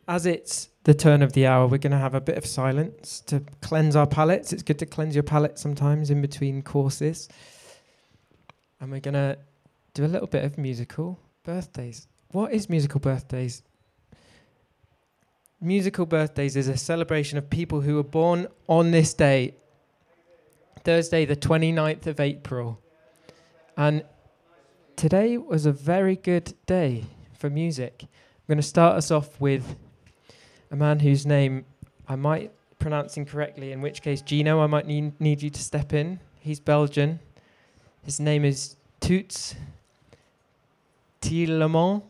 as 0.09 0.25
it's 0.25 0.71
the 0.85 0.95
turn 0.95 1.21
of 1.21 1.35
the 1.35 1.47
hour, 1.47 1.67
we're 1.67 1.77
going 1.77 1.93
to 1.93 1.99
have 1.99 2.14
a 2.14 2.23
bit 2.23 2.39
of 2.39 2.47
silence 2.47 3.21
to 3.27 3.43
cleanse 3.61 3.95
our 3.95 4.07
palates. 4.07 4.55
It's 4.55 4.62
good 4.62 4.79
to 4.79 4.87
cleanse 4.87 5.14
your 5.14 5.23
palate 5.23 5.59
sometimes 5.59 6.09
in 6.09 6.23
between 6.23 6.62
courses. 6.62 7.29
And 8.81 8.91
we're 8.91 9.01
going 9.01 9.12
to 9.12 9.37
do 9.93 10.07
a 10.07 10.09
little 10.09 10.29
bit 10.29 10.45
of 10.45 10.57
musical 10.57 11.21
birthdays. 11.45 12.09
What 12.31 12.55
is 12.55 12.71
musical 12.71 13.01
birthdays? 13.01 13.62
Musical 15.61 16.07
birthdays 16.07 16.57
is 16.57 16.69
a 16.69 16.77
celebration 16.79 17.37
of 17.37 17.51
people 17.51 17.83
who 17.83 17.97
were 17.97 18.03
born 18.03 18.47
on 18.67 18.93
this 18.93 19.12
day, 19.12 19.57
Thursday, 20.87 21.24
the 21.24 21.34
29th 21.34 22.07
of 22.07 22.20
April. 22.20 22.78
And 23.76 24.05
today 24.95 25.37
was 25.37 25.66
a 25.66 25.72
very 25.72 26.14
good 26.14 26.55
day 26.64 27.07
for 27.37 27.51
music. 27.51 28.03
I'm 28.05 28.45
going 28.47 28.59
to 28.59 28.62
start 28.62 28.95
us 28.95 29.11
off 29.11 29.41
with 29.41 29.74
a 30.70 30.76
man 30.76 31.01
whose 31.01 31.26
name 31.26 31.64
I 32.07 32.14
might 32.14 32.53
pronounce 32.78 33.16
incorrectly, 33.16 33.72
in 33.72 33.80
which 33.80 34.01
case, 34.01 34.22
Gino, 34.22 34.61
I 34.61 34.68
might 34.68 34.87
need, 34.87 35.20
need 35.20 35.43
you 35.43 35.51
to 35.51 35.61
step 35.61 35.93
in. 35.93 36.20
He's 36.39 36.61
Belgian. 36.61 37.18
His 38.05 38.20
name 38.20 38.45
is 38.45 38.76
Toots 39.01 39.57
Thielemans. 41.20 42.03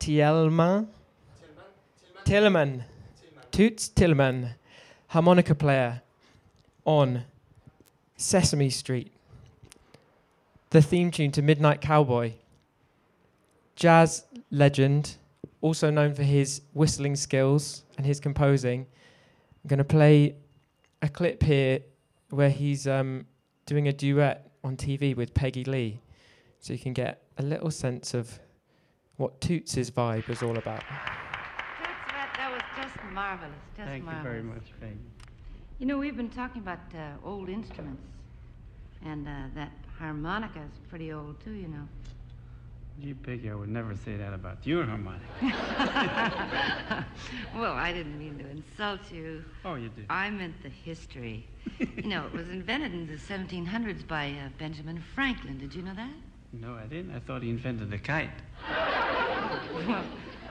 Tielman. 0.00 0.86
Tilleman. 2.24 2.84
Toots 3.50 3.90
Tilleman, 3.90 4.54
harmonica 5.08 5.54
player 5.54 6.00
on 6.86 7.24
Sesame 8.22 8.70
Street. 8.70 9.12
The 10.70 10.80
theme 10.80 11.10
tune 11.10 11.32
to 11.32 11.42
Midnight 11.42 11.80
Cowboy. 11.80 12.34
Jazz 13.76 14.24
legend, 14.50 15.16
also 15.60 15.90
known 15.90 16.14
for 16.14 16.22
his 16.22 16.62
whistling 16.72 17.16
skills 17.16 17.82
and 17.96 18.06
his 18.06 18.20
composing. 18.20 18.86
I'm 19.62 19.68
going 19.68 19.78
to 19.78 19.84
play 19.84 20.36
a 21.02 21.08
clip 21.08 21.42
here 21.42 21.80
where 22.30 22.48
he's 22.50 22.86
um, 22.86 23.26
doing 23.66 23.88
a 23.88 23.92
duet 23.92 24.50
on 24.64 24.76
TV 24.76 25.16
with 25.16 25.34
Peggy 25.34 25.64
Lee, 25.64 26.00
so 26.60 26.72
you 26.72 26.78
can 26.78 26.92
get 26.92 27.22
a 27.38 27.42
little 27.42 27.70
sense 27.70 28.14
of 28.14 28.38
what 29.16 29.40
Toots' 29.40 29.90
vibe 29.90 30.28
is 30.30 30.42
all 30.42 30.56
about. 30.56 30.80
Toots, 30.80 30.88
that, 32.08 32.34
that 32.36 32.52
was 32.52 32.62
just 32.76 33.04
marvelous. 33.12 33.50
Just 33.76 33.88
Thank 33.88 34.04
marvelous. 34.04 34.24
you 34.24 34.30
very 34.30 34.42
much, 34.42 34.72
Faye. 34.80 35.21
You 35.82 35.88
know, 35.88 35.98
we've 35.98 36.16
been 36.16 36.30
talking 36.30 36.62
about 36.62 36.78
uh, 36.94 37.26
old 37.28 37.48
instruments, 37.48 38.04
and 39.04 39.26
uh, 39.26 39.32
that 39.56 39.72
harmonica 39.98 40.60
is 40.60 40.78
pretty 40.88 41.12
old 41.12 41.42
too. 41.42 41.54
You 41.54 41.66
know. 41.66 41.88
Gee, 43.00 43.14
Peggy, 43.14 43.50
I 43.50 43.56
would 43.56 43.68
never 43.68 43.96
say 43.96 44.16
that 44.16 44.32
about 44.32 44.64
your 44.64 44.84
harmonica. 44.84 45.24
well, 47.56 47.72
I 47.72 47.92
didn't 47.92 48.16
mean 48.16 48.38
to 48.38 48.48
insult 48.48 49.00
you. 49.10 49.44
Oh, 49.64 49.74
you 49.74 49.88
did. 49.88 50.06
I 50.08 50.30
meant 50.30 50.54
the 50.62 50.68
history. 50.68 51.48
you 51.80 52.08
know, 52.08 52.26
it 52.26 52.32
was 52.32 52.48
invented 52.48 52.92
in 52.94 53.08
the 53.08 53.16
1700s 53.16 54.06
by 54.06 54.28
uh, 54.28 54.50
Benjamin 54.60 55.02
Franklin. 55.16 55.58
Did 55.58 55.74
you 55.74 55.82
know 55.82 55.94
that? 55.96 56.14
No, 56.52 56.74
I 56.74 56.86
didn't. 56.86 57.12
I 57.12 57.18
thought 57.18 57.42
he 57.42 57.50
invented 57.50 57.90
the 57.90 57.98
kite. 57.98 58.30
well, 59.88 60.04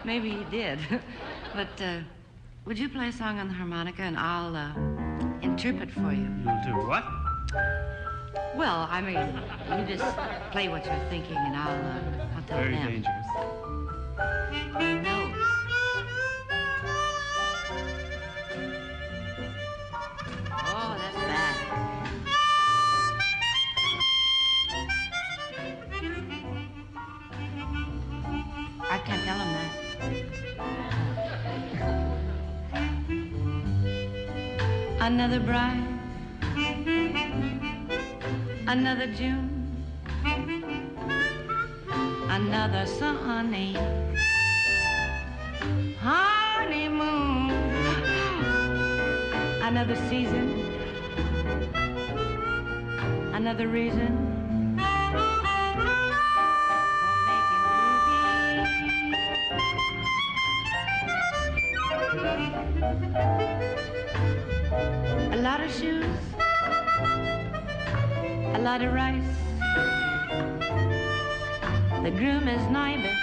maybe 0.03 0.32
he 0.32 0.43
did. 0.51 0.77
but 1.55 1.82
uh, 1.82 1.99
would 2.65 2.77
you 2.77 2.89
play 2.89 3.07
a 3.07 3.13
song 3.13 3.39
on 3.39 3.47
the 3.47 3.53
harmonica 3.53 4.01
and 4.01 4.17
I'll 4.17 4.53
uh, 4.57 5.00
interpret 5.41 5.91
for 5.91 6.11
you? 6.11 6.27
You'll 6.43 6.61
do 6.65 6.87
what? 6.87 7.03
Well, 8.55 8.87
I 8.89 9.01
mean, 9.01 9.17
you 9.79 9.95
just 9.95 10.17
play 10.51 10.67
what 10.69 10.85
you're 10.85 10.99
thinking 11.09 11.37
and 11.37 11.55
I'll, 11.55 11.69
uh, 11.69 12.35
I'll 12.35 12.43
tell 12.43 12.57
Very 12.57 12.71
them. 12.75 12.87
dangerous. 12.87 13.25
No. 15.03 15.30
Another 35.14 35.41
bride, 35.41 35.99
another 38.66 39.07
June, 39.07 39.84
another 42.30 42.86
sunny 42.86 43.76
honeymoon, 45.99 47.51
another 49.62 49.97
season, 50.07 50.47
another 53.34 53.68
reason. 53.68 54.32
A 64.72 65.36
lot 65.41 65.59
of 65.59 65.69
shoes, 65.69 66.05
a 68.55 68.59
lot 68.61 68.82
of 68.82 68.93
rice. 68.93 69.22
The 72.03 72.11
groom 72.11 72.47
is 72.47 72.65
Nibus. 72.72 73.17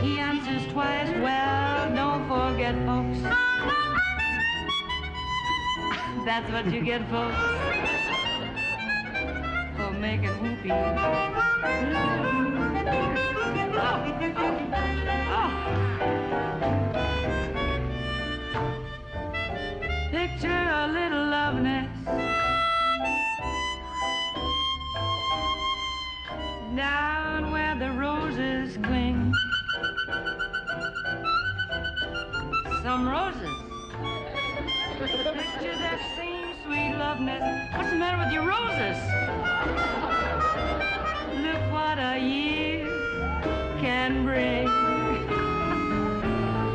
He 0.00 0.18
answers 0.18 0.66
twice. 0.72 1.10
Well, 1.20 1.94
don't 1.94 2.26
forget, 2.28 2.74
folks. 2.86 3.20
That's 6.24 6.50
what 6.50 6.72
you 6.72 6.80
get, 6.82 7.06
folks, 7.10 7.36
for 9.76 9.90
making 9.92 10.32
whoopee. 10.40 10.72
Oh, 13.82 13.86
oh. 16.02 16.19
Picture 20.32 20.48
a 20.48 20.86
little 20.86 21.26
love 21.26 21.60
nest 21.60 21.90
down 26.76 27.50
where 27.50 27.74
the 27.74 27.90
roses 27.92 28.76
cling. 28.82 29.34
Some 32.82 33.08
roses. 33.08 33.56
Picture 34.98 35.76
that 35.78 36.00
same 36.16 36.54
sweet 36.64 36.96
love 36.96 37.20
nest. 37.20 37.76
What's 37.76 37.90
the 37.90 37.96
matter 37.96 38.18
with 38.24 38.32
your 38.32 38.46
roses? 38.46 38.98
Look 41.44 41.72
what 41.72 41.98
a 41.98 42.18
year 42.18 42.86
can 43.80 44.24
bring. 44.24 44.68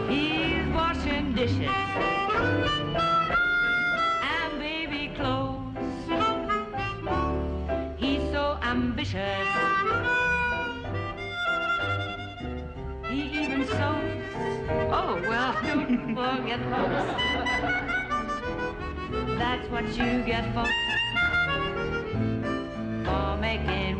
He's 0.09 0.67
washing 0.73 1.33
dishes 1.33 1.95
He 9.05 9.11
even 13.43 13.61
sews. 13.65 13.77
Oh, 14.91 15.19
well, 15.21 15.53
don't 15.61 16.15
forget, 16.15 16.59
folks. 16.71 17.05
That's 19.37 19.67
what 19.69 19.85
you 19.95 20.23
get, 20.23 20.51
folks, 20.55 20.71
for 23.05 23.37
making 23.37 23.94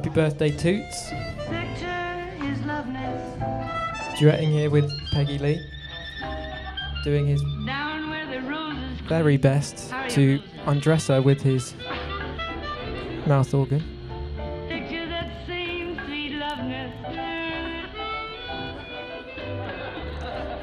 Happy 0.00 0.14
birthday, 0.14 0.50
Toots. 0.50 1.10
Duetting 4.18 4.48
here 4.48 4.70
with 4.70 4.90
Peggy 5.10 5.36
Lee, 5.36 5.60
doing 7.04 7.26
his 7.26 7.42
very 9.06 9.36
best 9.36 9.92
to 10.08 10.40
undress 10.64 11.08
her 11.08 11.20
with 11.20 11.42
his 11.42 11.74
mouth 13.26 13.52
organ. 13.52 13.82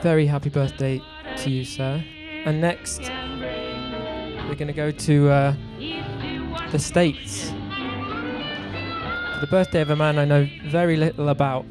Very 0.02 0.26
happy 0.26 0.50
birthday 0.50 1.00
to 1.38 1.52
you, 1.52 1.64
sir. 1.64 2.04
And 2.46 2.60
next, 2.60 3.02
we're 4.48 4.56
going 4.56 4.66
to 4.66 4.74
go 4.74 4.90
to 4.90 5.30
uh, 5.30 5.56
the 6.72 6.80
States. 6.80 7.54
The 9.40 9.46
birthday 9.46 9.82
of 9.82 9.92
a 9.92 9.96
man 9.96 10.18
I 10.18 10.26
know 10.26 10.50
very 10.66 10.98
little 10.98 11.30
about, 11.30 11.64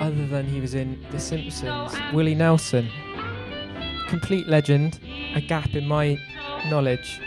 other 0.00 0.26
than 0.26 0.44
he 0.44 0.60
was 0.60 0.74
in 0.74 1.00
The 1.12 1.20
Simpsons, 1.20 1.94
Willie 2.12 2.34
Nelson. 2.34 2.90
Complete 4.08 4.48
legend, 4.48 4.98
a 5.34 5.40
gap 5.40 5.74
in 5.76 5.86
my 5.86 6.18
knowledge. 6.68 7.20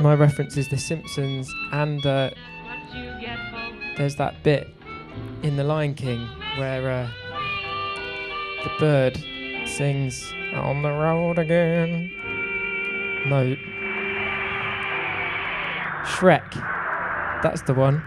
My 0.00 0.14
reference 0.14 0.56
is 0.56 0.68
The 0.70 0.78
Simpsons, 0.78 1.52
and 1.72 2.04
uh, 2.06 2.30
there's 3.98 4.16
that 4.16 4.42
bit 4.42 4.74
in 5.42 5.56
The 5.56 5.64
Lion 5.64 5.94
King 5.94 6.26
where 6.56 6.90
uh, 6.90 7.10
the 8.64 8.70
bird 8.78 9.18
sings 9.66 10.32
on 10.54 10.80
the 10.80 10.90
road 10.90 11.38
again. 11.38 12.10
No. 13.26 13.54
Shrek. 16.06 16.75
That's 17.42 17.62
the 17.62 17.74
one. 17.74 17.98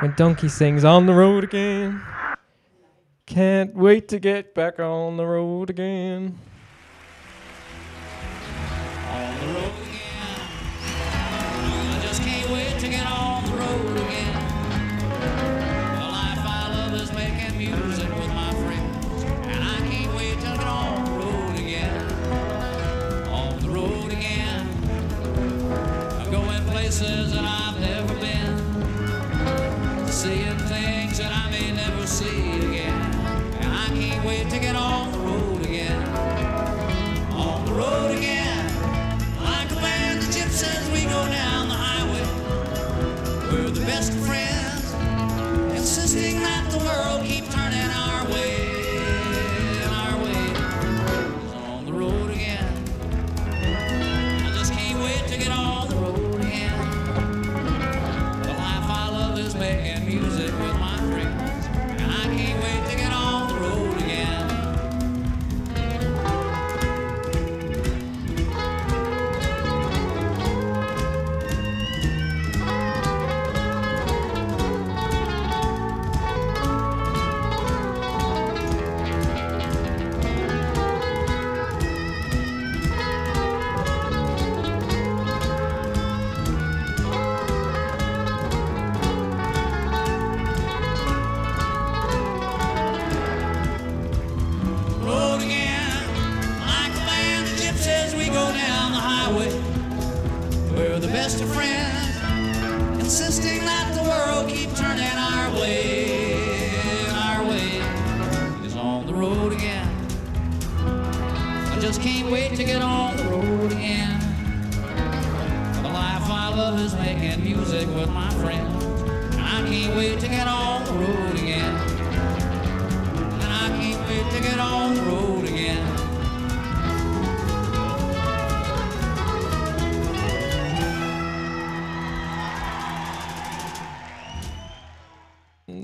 When 0.00 0.14
Donkey 0.16 0.48
sings 0.48 0.84
on 0.84 1.06
the 1.06 1.14
road 1.14 1.44
again. 1.44 2.02
Can't 3.26 3.74
wait 3.74 4.08
to 4.08 4.18
get 4.18 4.54
back 4.54 4.80
on 4.80 5.16
the 5.16 5.24
road 5.24 5.70
again. 5.70 6.38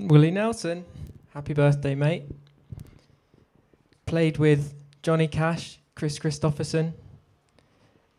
Willie 0.09 0.31
Nelson, 0.31 0.87
happy 1.35 1.53
birthday, 1.53 1.95
mate. 1.95 2.25
Played 4.07 4.39
with 4.39 4.73
Johnny 5.03 5.29
Cash, 5.29 5.81
Kris 5.95 6.19
Kristofferson, 6.19 6.95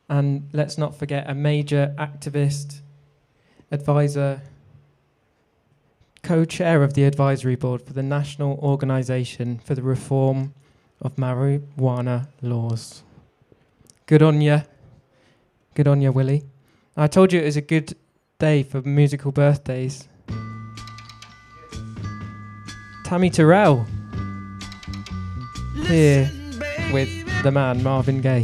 and 0.07 0.47
let's 0.53 0.77
not 0.77 0.95
forget 0.95 1.27
a 1.27 1.33
major 1.33 1.95
activist, 1.97 2.81
advisor, 3.71 4.43
co 6.21 6.45
chair 6.45 6.83
of 6.83 6.93
the 6.93 7.05
advisory 7.05 7.55
board 7.55 7.81
for 7.81 7.93
the 7.93 8.03
National 8.03 8.59
Organisation 8.59 9.57
for 9.57 9.73
the 9.73 9.81
Reform 9.81 10.53
of 11.01 11.15
Marijuana 11.15 12.27
Laws. 12.43 13.01
Good 14.05 14.21
on 14.21 14.41
ya. 14.41 14.61
Good 15.73 15.87
on 15.87 16.03
ya, 16.03 16.11
Willie. 16.11 16.43
I 16.95 17.07
told 17.07 17.33
you 17.33 17.39
it 17.39 17.45
was 17.45 17.57
a 17.57 17.61
good 17.61 17.95
day 18.37 18.61
for 18.61 18.83
musical 18.83 19.31
birthdays. 19.31 20.08
Tammi 23.09 23.31
Terrell 23.31 23.87
here 25.87 26.29
with 26.93 27.09
the 27.41 27.49
man 27.51 27.81
Marvin 27.81 28.21
Gaye. 28.21 28.43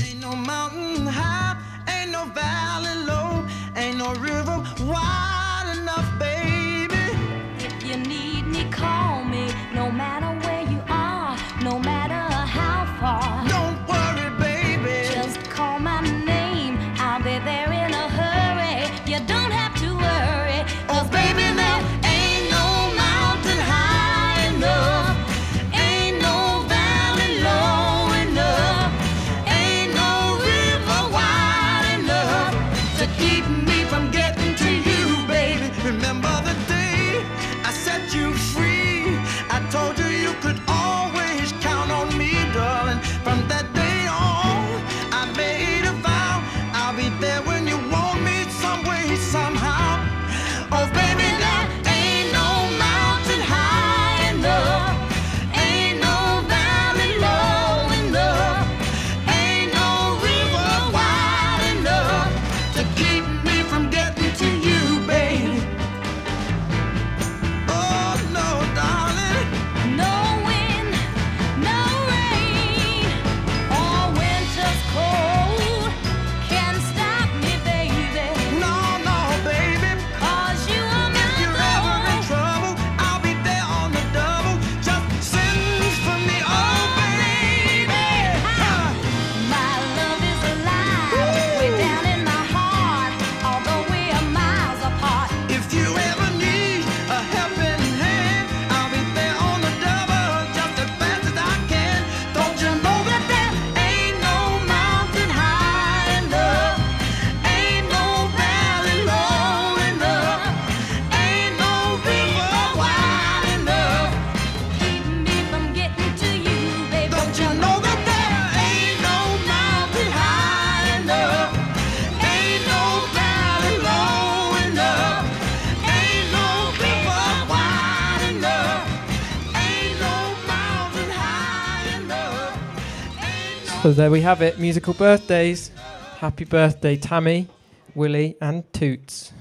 So 133.86 133.94
there 133.94 134.10
we 134.10 134.22
have 134.22 134.41
it. 134.41 134.57
Musical 134.57 134.95
birthdays. 134.95 135.70
Happy 136.18 136.44
birthday, 136.44 136.98
Tammi, 136.98 137.48
Willie, 137.94 138.36
and 138.41 138.64
Toots. 138.74 139.32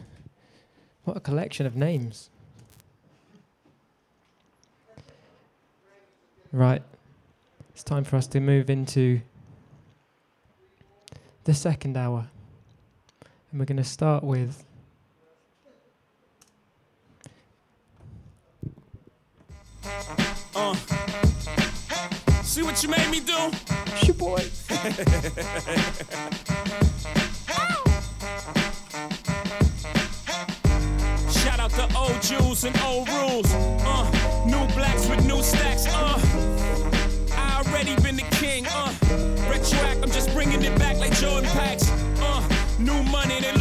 What 1.05 1.17
a 1.17 1.21
collection 1.21 1.65
of 1.65 1.77
names. 1.77 2.29
Right. 6.53 6.83
It's 7.71 7.83
time 7.83 8.05
for 8.05 8.17
us 8.17 8.27
to 8.27 8.41
move 8.41 8.69
into 8.69 9.23
the 11.45 11.55
second 11.55 11.97
hour. 11.97 12.29
And 13.51 13.59
we're 13.59 13.65
going 13.65 13.79
to 13.79 13.83
start 13.83 14.23
with 14.23 14.63
Uh. 20.55 20.94
See 22.55 22.63
what 22.63 22.81
you 22.85 22.89
made 22.89 23.11
me 23.11 23.19
do? 23.19 23.35
It's 23.97 24.07
your 24.07 24.15
boy. 24.15 24.39
Shout 31.33 31.59
out 31.59 31.73
to 31.73 31.97
old 31.99 32.23
Jews 32.23 32.63
and 32.63 32.81
old 32.83 33.09
rules. 33.09 33.53
Uh, 33.53 34.09
new 34.47 34.65
blacks 34.73 35.09
with 35.09 35.27
new 35.27 35.43
stacks. 35.43 35.89
Uh, 35.89 36.17
I 37.33 37.61
already 37.67 37.97
been 38.03 38.15
the 38.15 38.23
king. 38.39 38.67
Uh, 38.69 38.93
retroact, 39.51 40.05
I'm 40.05 40.13
just 40.13 40.33
bringing 40.33 40.63
it 40.63 40.79
back 40.79 40.97
like 40.99 41.13
Jordan 41.15 41.51
packs. 41.51 41.91
Uh, 42.21 42.41
new 42.79 43.03
money, 43.11 43.41
they 43.41 43.54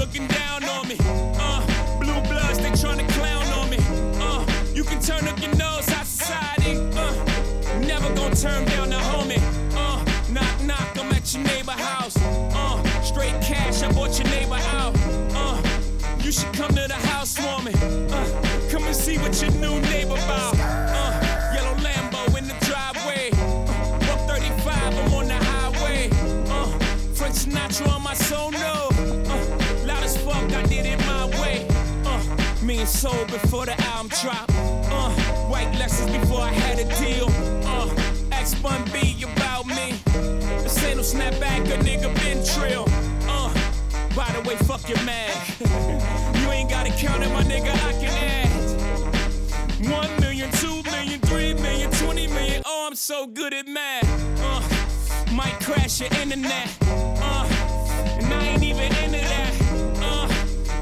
should 16.34 16.54
come 16.54 16.70
to 16.70 16.88
the 16.88 17.00
housewarming. 17.12 17.76
Uh, 18.12 18.68
come 18.72 18.84
and 18.86 18.96
see 18.96 19.18
what 19.20 19.40
your 19.40 19.52
new 19.52 19.80
neighbor 19.82 20.14
about. 20.14 20.56
Uh, 20.58 21.54
yellow 21.54 21.76
Lambo 21.76 22.26
in 22.36 22.48
the 22.48 22.56
driveway. 22.66 23.30
Uh, 23.34 24.18
135, 24.18 24.98
I'm 24.98 25.14
on 25.14 25.28
the 25.28 25.36
highway. 25.36 26.10
Uh, 26.50 26.66
Frank 27.14 27.36
Sinatra 27.36 27.88
on 27.94 28.02
my 28.02 28.16
sono. 28.16 28.90
Uh, 29.30 29.86
loud 29.86 30.04
as 30.04 30.18
fuck, 30.18 30.52
I 30.54 30.64
did 30.64 30.88
it 30.88 30.98
my 31.06 31.28
way. 31.40 31.68
Uh, 32.04 32.66
me 32.66 32.80
and 32.80 32.90
soul 32.90 33.26
before 33.26 33.68
the 33.68 33.80
album 33.82 34.10
drop. 34.22 34.50
Uh, 34.50 35.12
white 35.52 35.72
lessons 35.76 36.10
before 36.10 36.42
I 36.42 36.52
had 36.52 36.80
a 36.80 36.86
deal. 36.98 37.28
Uh, 37.68 37.94
X 38.32 38.56
Bun 38.56 38.84
B 38.92 39.24
about 39.24 39.68
me. 39.68 40.02
This 40.64 40.84
ain't 40.84 40.98
no 40.98 41.04
snapback, 41.04 41.70
a 41.72 41.78
nigga 41.84 42.10
been 42.24 42.44
trill. 42.44 42.86
Uh, 43.30 43.54
by 44.16 44.32
the 44.32 44.42
way, 44.48 44.56
fuck 44.56 44.88
your 44.90 45.02
mag. 45.04 46.20
ain't 46.64 46.72
gotta 46.72 46.91
count 46.91 47.22
it, 47.22 47.30
my 47.30 47.44
nigga, 47.44 47.72
I 47.72 47.91
can 47.99 48.14
add. 48.23 49.91
One 49.91 50.10
million, 50.22 50.49
two 50.52 50.81
million, 50.84 51.19
three 51.22 51.53
million, 51.56 51.91
twenty 51.91 52.27
million. 52.27 52.61
Oh, 52.65 52.88
I'm 52.88 52.95
so 52.95 53.27
good 53.27 53.53
at 53.53 53.68
math. 53.68 54.07
Uh, 54.41 54.61
might 55.34 55.60
crash 55.60 55.99
your 55.99 56.10
internet. 56.22 56.69
Uh, 56.81 57.45
and 58.18 58.34
I 58.34 58.48
ain't 58.48 58.64
even 58.64 58.85
into 59.03 59.19
that. 59.34 59.53
Uh, 60.02 60.27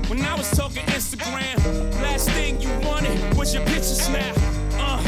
when 0.07 0.21
I 0.23 0.35
was 0.35 0.51
talking 0.51 0.83
Instagram, 0.97 1.57
last 2.01 2.29
thing 2.29 2.61
you 2.61 2.69
wanted 2.87 3.17
was 3.35 3.53
your 3.53 3.65
picture 3.65 3.97
snap. 4.05 4.35
Uh, 4.73 4.99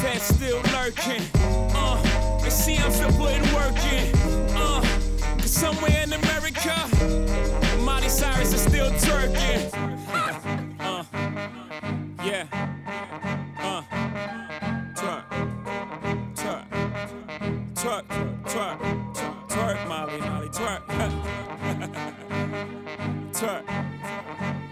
Fed 0.00 0.20
still 0.22 0.62
lurking. 0.72 1.22
Uh, 1.74 2.00
they 2.42 2.50
see 2.50 2.78
I'm 2.78 2.90
still 2.90 3.12
putting 3.12 3.42
work 3.52 3.76
in. 3.92 4.14
Uh, 4.56 4.80
cause 5.36 5.52
somewhere 5.52 6.02
in 6.02 6.12
America, 6.14 6.74
Cyrus 8.20 8.52
is 8.52 8.60
still 8.60 8.90
twerking. 8.90 9.72
Uh, 10.80 11.04
yeah. 12.22 12.44
Uh, 13.58 13.82
twerk, 14.94 15.24
twerk, 16.34 16.66
twerk, 17.74 18.04
twerk, 18.44 18.78
twerk, 19.14 19.48
twerk, 19.48 19.88
Molly, 19.88 20.20
Molly, 20.20 20.48
twerk. 20.48 20.82
twerk, 23.32 23.64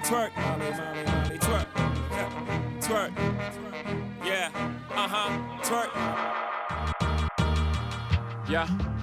twerk, 0.05 0.33
Molly, 0.37 0.70
Molly, 0.79 1.05
Molly, 1.07 1.39
twerk, 1.39 1.69
twerk. 2.81 3.12
Yeah, 4.25 4.51
uh 4.91 5.09
huh, 5.09 5.31
twerk. 5.62 5.91
Yeah. 8.51 8.98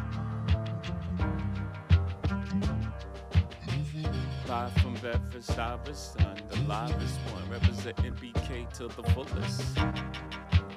Live 4.47 4.73
from 4.73 4.93
Bedford 4.95 5.43
Stuyvesant, 5.43 6.49
the 6.49 6.61
livest 6.67 7.19
one, 7.33 7.49
representing 7.49 8.13
BK 8.13 8.71
to 8.73 8.87
the 8.87 9.01
fullest. 9.11 9.75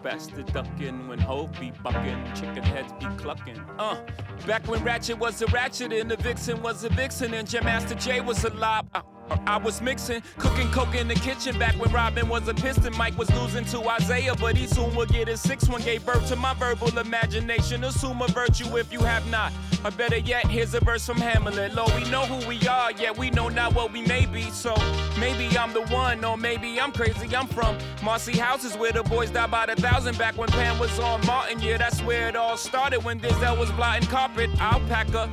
Bastard 0.02 0.50
ducking 0.54 1.06
when 1.06 1.18
Hov 1.18 1.52
be 1.60 1.70
bucking, 1.82 2.24
chicken 2.34 2.62
heads 2.62 2.92
be 2.98 3.06
clucking. 3.22 3.60
Uh, 3.78 4.00
back 4.46 4.66
when 4.68 4.82
Ratchet 4.82 5.18
was 5.18 5.42
a 5.42 5.46
ratchet 5.48 5.92
and 5.92 6.10
the 6.10 6.16
Vixen 6.16 6.62
was 6.62 6.82
a 6.84 6.88
vixen 6.88 7.34
and 7.34 7.46
Jam 7.46 7.64
Master 7.64 7.94
Jay 7.94 8.20
was 8.20 8.42
alive. 8.44 8.84
Uh, 8.94 9.02
I 9.46 9.56
was 9.56 9.80
mixing, 9.80 10.22
cooking 10.38 10.70
coke 10.70 10.94
in 10.94 11.08
the 11.08 11.14
kitchen 11.14 11.58
back 11.58 11.74
when 11.74 11.90
Robin 11.92 12.28
was 12.28 12.48
a 12.48 12.54
piston. 12.54 12.96
Mike 12.96 13.16
was 13.18 13.30
losing 13.34 13.64
to 13.66 13.80
Isiah, 13.98 14.34
but 14.34 14.56
he 14.56 14.66
soon 14.66 14.94
would 14.94 15.08
get 15.10 15.28
his 15.28 15.40
six 15.40 15.68
one. 15.68 15.82
Gave 15.82 16.04
birth 16.04 16.28
to 16.28 16.36
my 16.36 16.54
verbal 16.54 16.96
imagination. 16.98 17.84
Assume 17.84 18.20
a 18.22 18.28
virtue 18.28 18.76
if 18.76 18.92
you 18.92 19.00
have 19.00 19.28
not. 19.30 19.52
Or 19.84 19.90
better 19.92 20.18
yet, 20.18 20.46
here's 20.46 20.74
a 20.74 20.80
verse 20.80 21.06
from 21.06 21.18
Hamlet. 21.18 21.74
Lord, 21.74 21.92
we 21.94 22.10
know 22.10 22.26
who 22.26 22.46
we 22.48 22.58
are, 22.66 22.90
yet 22.92 23.16
we 23.16 23.30
know 23.30 23.48
not 23.48 23.74
what 23.74 23.92
we 23.92 24.02
may 24.02 24.26
be. 24.26 24.50
So 24.50 24.74
maybe 25.18 25.56
I'm 25.56 25.72
the 25.72 25.82
one, 25.86 26.24
or 26.24 26.36
maybe 26.36 26.80
I'm 26.80 26.92
crazy. 26.92 27.34
I'm 27.34 27.46
from 27.46 27.78
Marcy 28.02 28.36
Houses 28.36 28.76
where 28.76 28.92
the 28.92 29.02
boys 29.04 29.30
died 29.30 29.50
by 29.50 29.66
the 29.66 29.76
thousand 29.76 30.18
back 30.18 30.36
when 30.36 30.48
Pam 30.48 30.78
was 30.78 30.98
on 30.98 31.24
Martin. 31.26 31.60
Yeah, 31.60 31.78
that's 31.78 32.00
where 32.02 32.28
it 32.28 32.36
all 32.36 32.56
started 32.56 33.04
when 33.04 33.20
Denzel 33.20 33.58
was 33.58 33.70
blotting 33.72 34.08
carpet. 34.08 34.50
Alpaca. 34.60 35.30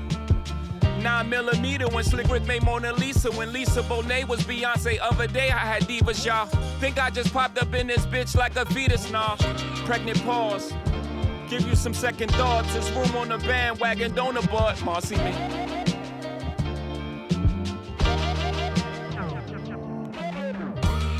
Nine 1.05 1.29
millimeter 1.29 1.87
when 1.89 2.03
Slick 2.03 2.27
Rick 2.29 2.47
made 2.47 2.63
Mona 2.63 2.91
Lisa. 2.91 3.29
When 3.29 3.53
Lisa 3.53 3.83
Bonet 3.83 4.27
was 4.27 4.41
Beyonce 4.41 4.97
other 4.99 5.27
day, 5.27 5.51
I 5.51 5.59
had 5.59 5.83
divas, 5.83 6.25
y'all. 6.25 6.47
Think 6.79 6.97
I 6.97 7.11
just 7.11 7.31
popped 7.31 7.61
up 7.61 7.71
in 7.75 7.85
this 7.85 8.07
bitch 8.07 8.35
like 8.35 8.55
a 8.55 8.65
fetus, 8.65 9.11
nah. 9.11 9.35
Pregnant 9.85 10.19
pause. 10.23 10.73
Give 11.47 11.61
you 11.61 11.75
some 11.75 11.93
second 11.93 12.31
thoughts. 12.31 12.73
There's 12.73 12.91
room 12.93 13.15
on 13.17 13.29
the 13.29 13.37
bandwagon, 13.37 14.15
don't 14.15 14.35
abort. 14.35 14.83
Marcy 14.83 15.15
me. 15.17 15.31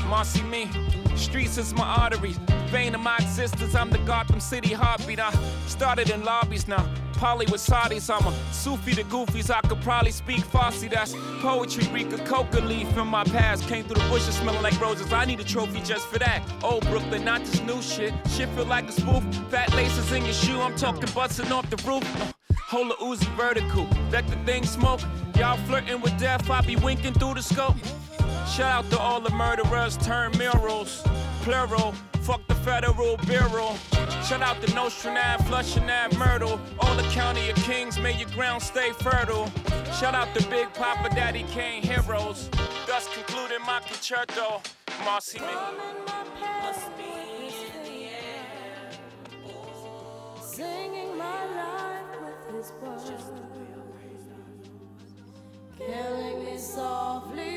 Marcy 0.08 0.42
me. 0.42 1.05
Streets 1.16 1.58
is 1.58 1.74
my 1.74 1.84
arteries. 1.84 2.38
Vein 2.70 2.94
of 2.94 3.00
my 3.00 3.16
existence, 3.16 3.74
I'm 3.74 3.90
the 3.90 3.98
Gotham 3.98 4.40
City 4.40 4.72
heartbeat. 4.72 5.18
I 5.18 5.32
started 5.66 6.10
in 6.10 6.24
lobbies 6.24 6.68
now. 6.68 6.88
Polly 7.14 7.46
with 7.50 7.62
Saudis, 7.62 8.10
I'm 8.14 8.26
a 8.26 8.52
Sufi 8.52 8.92
to 8.94 9.04
goofies. 9.04 9.50
I 9.50 9.60
could 9.66 9.80
probably 9.80 10.10
speak 10.10 10.40
Farsi. 10.44 10.90
That's 10.90 11.14
poetry. 11.40 11.88
Rika 11.90 12.18
coca 12.24 12.60
leaf 12.60 12.88
from 12.92 13.08
my 13.08 13.24
past. 13.24 13.66
Came 13.68 13.84
through 13.84 14.02
the 14.02 14.08
bushes 14.10 14.34
smelling 14.34 14.62
like 14.62 14.78
roses. 14.80 15.12
I 15.12 15.24
need 15.24 15.40
a 15.40 15.44
trophy 15.44 15.80
just 15.80 16.06
for 16.08 16.18
that. 16.18 16.42
Old 16.62 16.84
Brooklyn, 16.86 17.24
not 17.24 17.40
this 17.40 17.60
new 17.62 17.80
shit. 17.80 18.12
Shit 18.28 18.50
feel 18.50 18.66
like 18.66 18.88
a 18.88 18.92
spoof. 18.92 19.24
Fat 19.50 19.72
laces 19.74 20.12
in 20.12 20.24
your 20.24 20.34
shoe. 20.34 20.60
I'm 20.60 20.76
talking 20.76 21.08
busting 21.14 21.50
off 21.50 21.68
the 21.70 21.76
roof. 21.88 22.04
Uh, 22.20 22.32
Hold 22.68 22.90
a 22.90 22.94
Uzi 22.94 23.28
vertical. 23.36 23.88
Let 24.10 24.26
the 24.28 24.36
thing 24.44 24.66
smoke. 24.66 25.00
Y'all 25.36 25.56
flirting 25.66 26.00
with 26.00 26.18
death. 26.18 26.50
I 26.50 26.60
be 26.60 26.76
winking 26.76 27.14
through 27.14 27.34
the 27.34 27.42
scope. 27.42 27.76
Shout 28.48 28.84
out 28.84 28.90
to 28.90 28.98
all 28.98 29.20
the 29.20 29.30
murderers 29.30 29.96
turned 29.98 30.38
murals. 30.38 31.02
Plural. 31.42 31.92
Fuck 32.22 32.46
the 32.48 32.54
federal 32.56 33.16
bureau. 33.18 33.76
Shout 34.24 34.42
out 34.42 34.60
to 34.62 34.74
Nostrand 34.74 35.16
Ave, 35.16 35.44
Flushinab, 35.44 36.18
Myrtle. 36.18 36.58
All 36.80 36.96
the 36.96 37.08
county 37.10 37.50
of 37.50 37.56
kings, 37.56 37.98
may 38.00 38.18
your 38.18 38.28
ground 38.30 38.62
stay 38.62 38.90
fertile. 38.92 39.48
Shout 40.00 40.14
out 40.14 40.34
to 40.34 40.44
Big 40.48 40.72
Poppa, 40.74 41.14
Daddy 41.14 41.44
Kane 41.50 41.82
heroes. 41.82 42.48
Thus 42.86 43.08
concluding 43.14 43.60
my 43.64 43.80
concerto. 43.86 44.60
Marcy. 45.04 45.38
Singing 50.40 51.16
my 51.16 51.44
life 51.54 52.20
with 52.20 52.56
his 52.56 52.72
words. 52.82 53.12
Killing 55.78 56.44
me 56.44 56.58
softly 56.58 57.55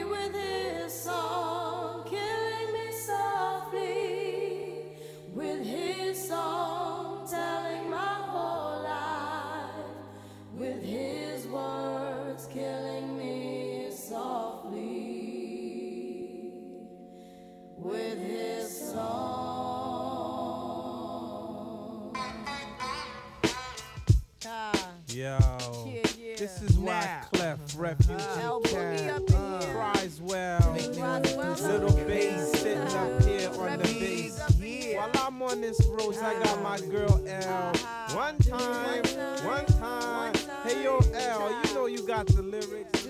Refugee 27.89 28.41
El 28.41 28.61
Boogie 28.61 28.99
Cat 28.99 29.15
up 29.15 29.29
in 29.29 29.61
here. 29.61 29.73
cries 29.73 30.21
well. 30.21 30.73
Little 30.73 31.91
bass 32.05 32.51
sitting 32.51 32.77
up 32.77 33.23
here 33.23 33.49
on 33.49 33.79
the 33.79 33.83
bass. 33.99 34.95
While 34.95 35.09
I'm 35.15 35.41
on 35.41 35.61
this 35.61 35.83
road, 35.87 36.15
I 36.21 36.33
got 36.43 36.61
my 36.61 36.75
ah. 36.75 36.91
girl 36.91 37.19
L. 37.25 37.71
Uh-huh. 37.73 38.15
One 38.15 38.37
time, 38.37 39.03
one 39.43 39.65
time. 39.65 40.35
Hey 40.63 40.83
yo, 40.83 40.99
L, 41.15 41.63
you 41.63 41.73
know 41.73 41.87
you 41.87 42.05
got 42.05 42.27
the 42.27 42.43
lyrics. 42.43 43.07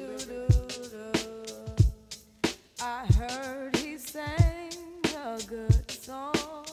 I 2.81 3.05
heard 3.17 3.75
he 3.75 3.97
sang 3.97 4.71
a 5.03 5.41
good 5.45 5.91
song. 5.91 6.65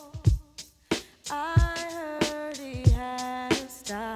I 1.28 1.74
heard 2.20 2.56
he 2.56 2.88
had 2.92 3.50
a 3.52 3.68
style. 3.68 4.15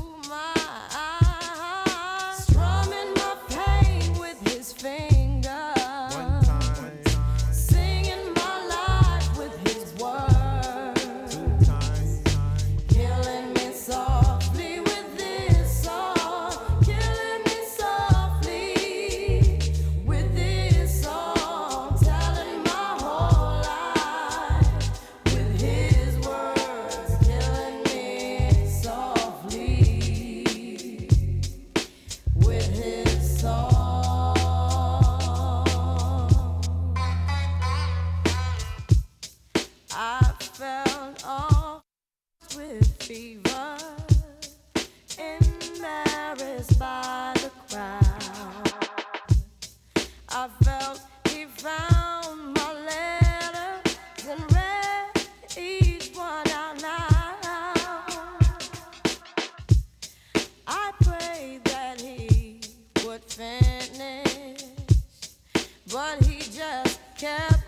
kept 67.21 67.60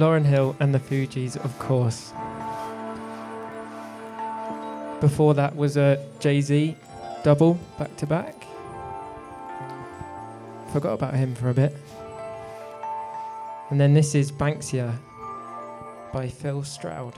Lauryn 0.00 0.24
Hill 0.24 0.56
and 0.60 0.74
the 0.74 0.78
Fugees, 0.78 1.36
of 1.36 1.58
course. 1.58 2.14
Before 4.98 5.34
that 5.34 5.54
was 5.54 5.76
a 5.76 6.02
Jay 6.20 6.40
Z 6.40 6.74
double 7.22 7.58
back 7.78 7.94
to 7.98 8.06
back. 8.06 8.46
Forgot 10.72 10.94
about 10.94 11.12
him 11.12 11.34
for 11.34 11.50
a 11.50 11.54
bit. 11.54 11.76
And 13.68 13.78
then 13.78 13.92
this 13.92 14.14
is 14.14 14.32
Banksia 14.32 14.96
by 16.14 16.28
Phil 16.28 16.64
Stroud. 16.64 17.14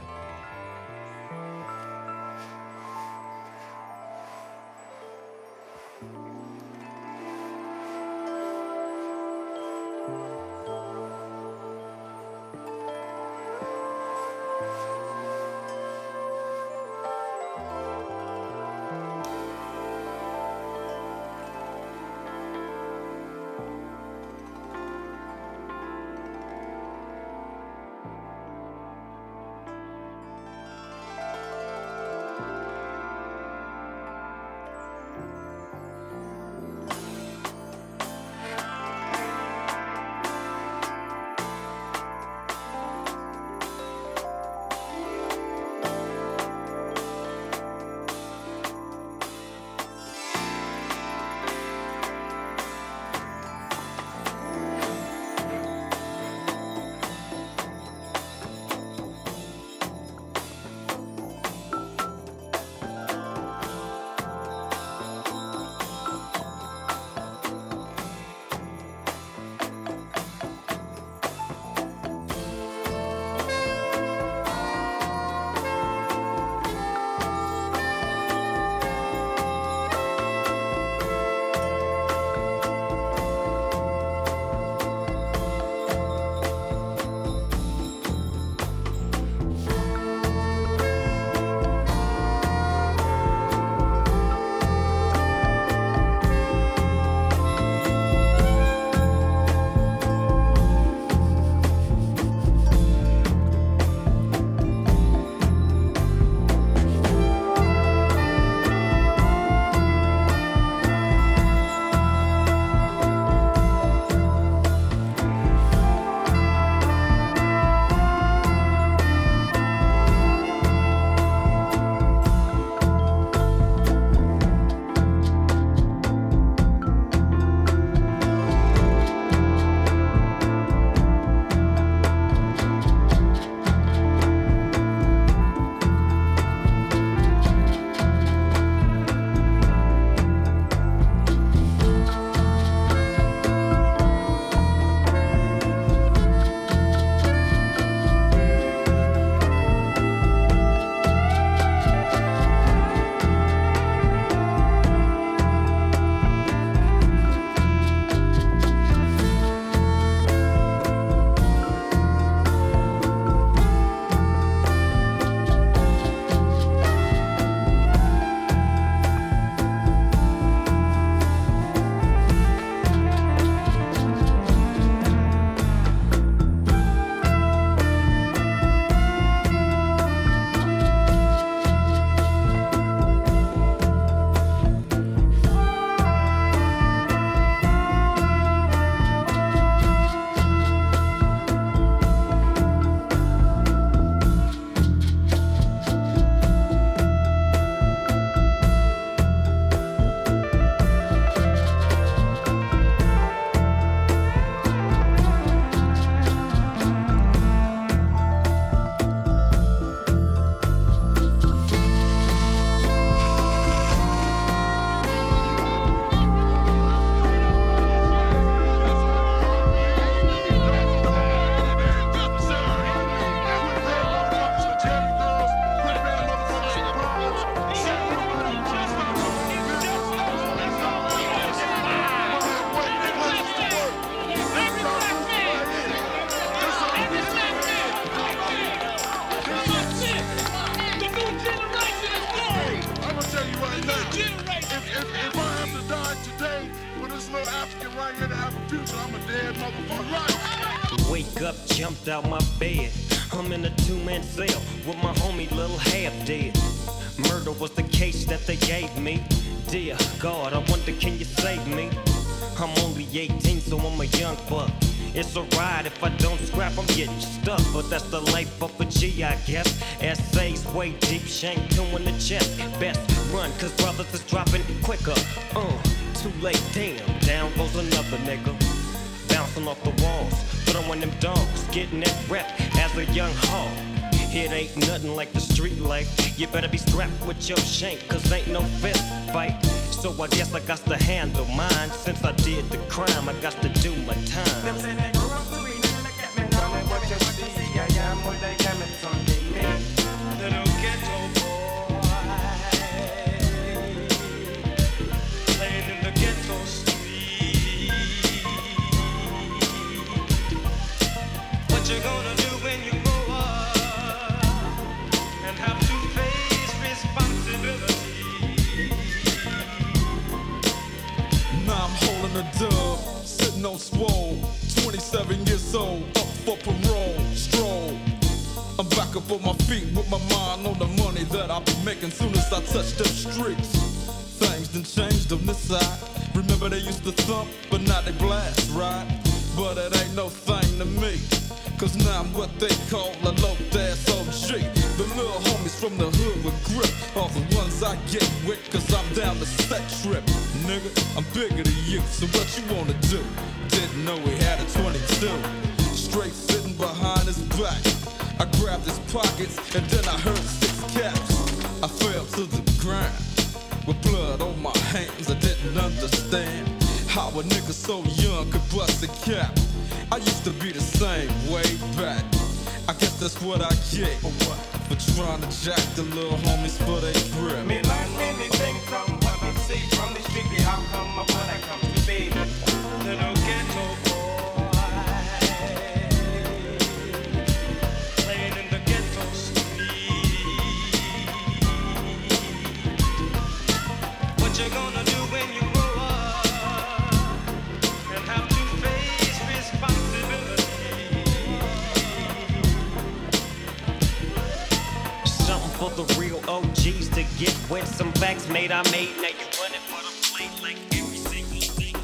for 405.83 405.91
the 405.91 406.05
real 406.21 406.39
OGs 406.49 407.09
to 407.09 407.25
get 407.39 407.57
with 407.69 407.87
some 407.89 408.13
facts 408.13 408.49
made 408.49 408.71
I 408.71 408.83
made. 408.93 409.11
Now 409.17 409.29
you 409.29 409.49
running 409.61 409.81
for 409.91 410.01
the 410.07 410.13
plate 410.31 410.63
like 410.63 410.79
every 410.95 411.17
single 411.17 411.61
thing. 411.75 411.97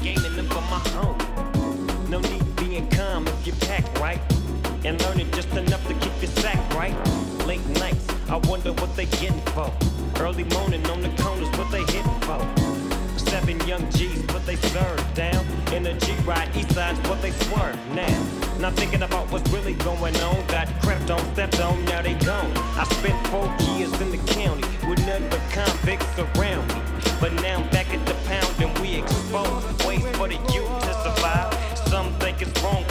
Gaming 0.00 0.36
them 0.36 0.48
my. 0.70 0.80
No 2.08 2.20
need 2.20 2.56
being 2.56 2.88
calm 2.90 3.26
if 3.26 3.46
you 3.46 3.52
pack 3.54 3.84
right, 3.98 4.20
and 4.84 5.02
learning 5.02 5.32
just 5.32 5.50
enough 5.56 5.84
to 5.88 5.94
keep 5.94 6.12
your 6.22 6.30
sack 6.30 6.60
right. 6.74 6.94
Late 7.44 7.66
nights 7.80 8.03
I 8.28 8.36
wonder 8.48 8.72
what 8.72 8.94
they 8.96 9.06
getting 9.06 9.40
for. 9.52 9.70
Early 10.18 10.44
morning 10.44 10.84
on 10.86 11.02
the 11.02 11.10
corners, 11.22 11.48
what 11.58 11.70
they 11.70 11.82
hitting 11.92 12.20
for. 12.20 12.40
Seven 13.18 13.60
young 13.66 13.88
G's, 13.90 14.22
what 14.32 14.46
they 14.46 14.56
serve 14.56 15.14
down. 15.14 15.44
In 15.72 15.86
a 15.86 15.98
G 15.98 16.12
ride, 16.24 16.48
east 16.56 16.72
side's 16.72 16.98
what 17.08 17.20
they 17.20 17.32
swerve 17.32 17.78
now. 17.94 18.26
Not 18.58 18.74
thinking 18.74 19.02
about 19.02 19.30
what's 19.30 19.48
really 19.50 19.74
going 19.74 20.16
on. 20.16 20.46
Got 20.46 20.68
crept 20.80 21.10
on, 21.10 21.20
stepped 21.34 21.60
on, 21.60 21.84
now 21.84 22.00
they 22.02 22.14
gone. 22.14 22.50
I 22.78 22.84
spent 22.84 23.26
four 23.28 23.46
years 23.74 23.92
in 24.00 24.10
the 24.10 24.32
county 24.32 24.66
with 24.88 25.04
nothing 25.06 25.28
but 25.28 25.42
convicts 25.50 26.18
around 26.18 26.66
me. 26.68 26.80
But 27.20 27.34
now 27.34 27.58
I'm 27.58 27.68
back 27.70 27.92
at 27.92 28.04
the 28.06 28.14
pound 28.26 28.54
and 28.60 28.78
we 28.78 29.02
expose 29.02 29.64
ways 29.86 30.04
for 30.16 30.28
the 30.28 30.38
youth 30.52 30.80
to 30.80 30.94
survive. 31.04 31.52
Some 31.88 32.12
think 32.14 32.40
it's 32.40 32.62
wrong 32.62 32.84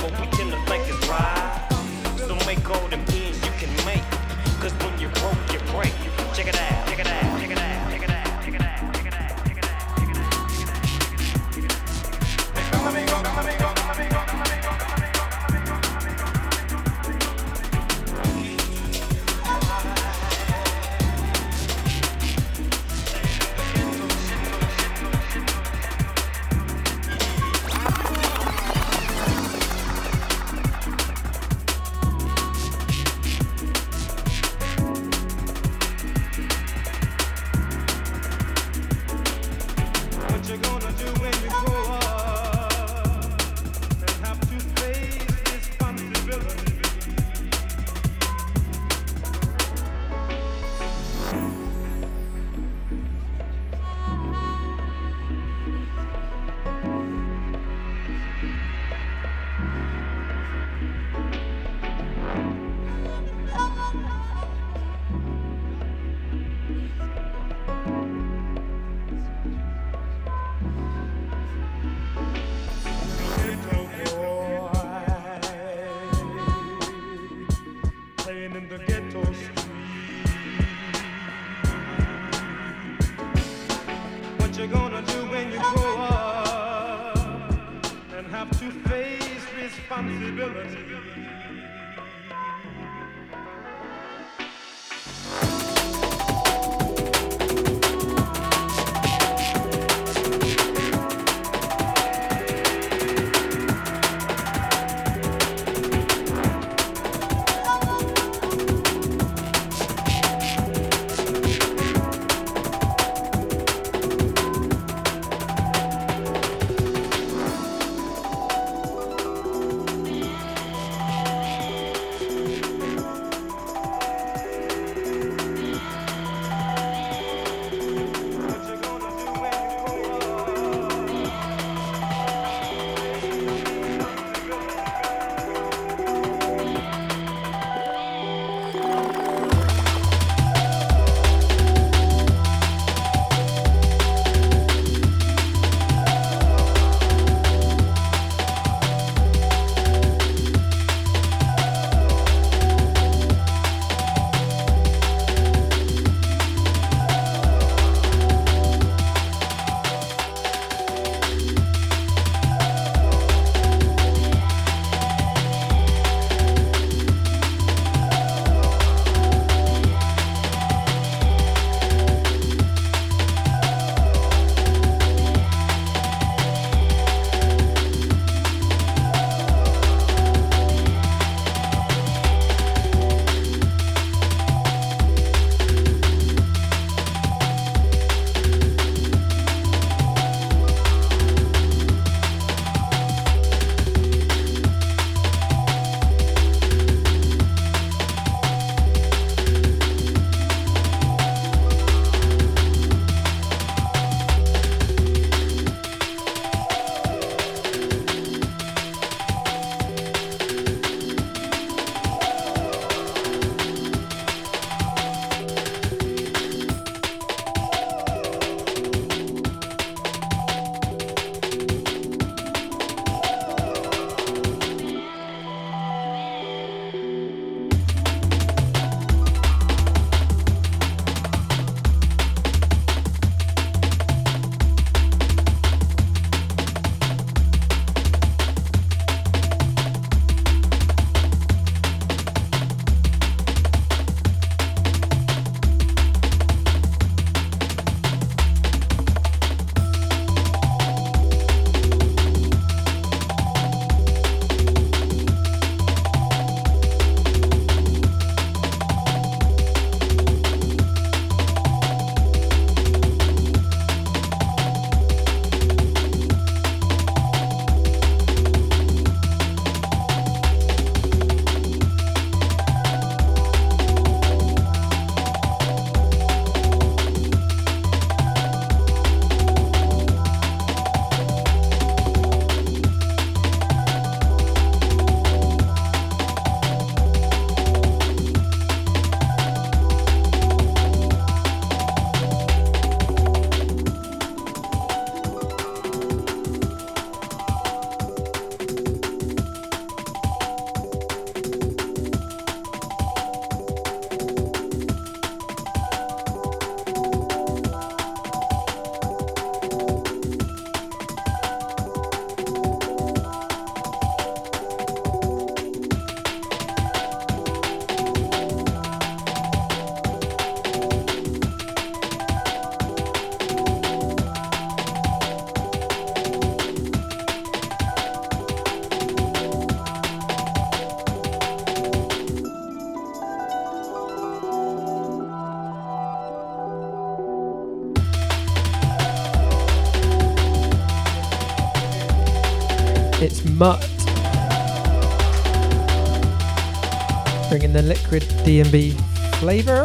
liquid 348.14 348.45
D&B 348.45 348.91
flavour. 349.40 349.84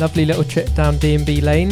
Lovely 0.00 0.24
little 0.24 0.44
trip 0.44 0.72
down 0.74 0.96
D&B 0.98 1.40
lane. 1.40 1.68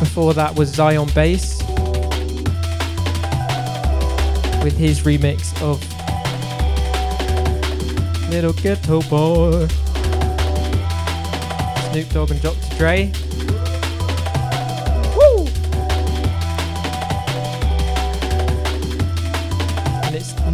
Before 0.00 0.34
that 0.34 0.54
was 0.56 0.70
Zion 0.70 1.08
Bass 1.14 1.62
with 4.64 4.76
his 4.76 5.02
remix 5.02 5.54
of 5.62 5.80
Little 8.30 8.52
Ghetto 8.52 9.02
Boy. 9.02 9.68
Snoop 11.90 12.08
Dogg 12.10 12.30
and 12.32 12.42
Dr. 12.42 12.76
Dre. 12.76 13.12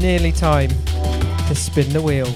Nearly 0.05 0.32
time 0.32 0.68
to 1.48 1.55
spin 1.55 1.90
the 1.94 2.02
wheel. 2.02 2.26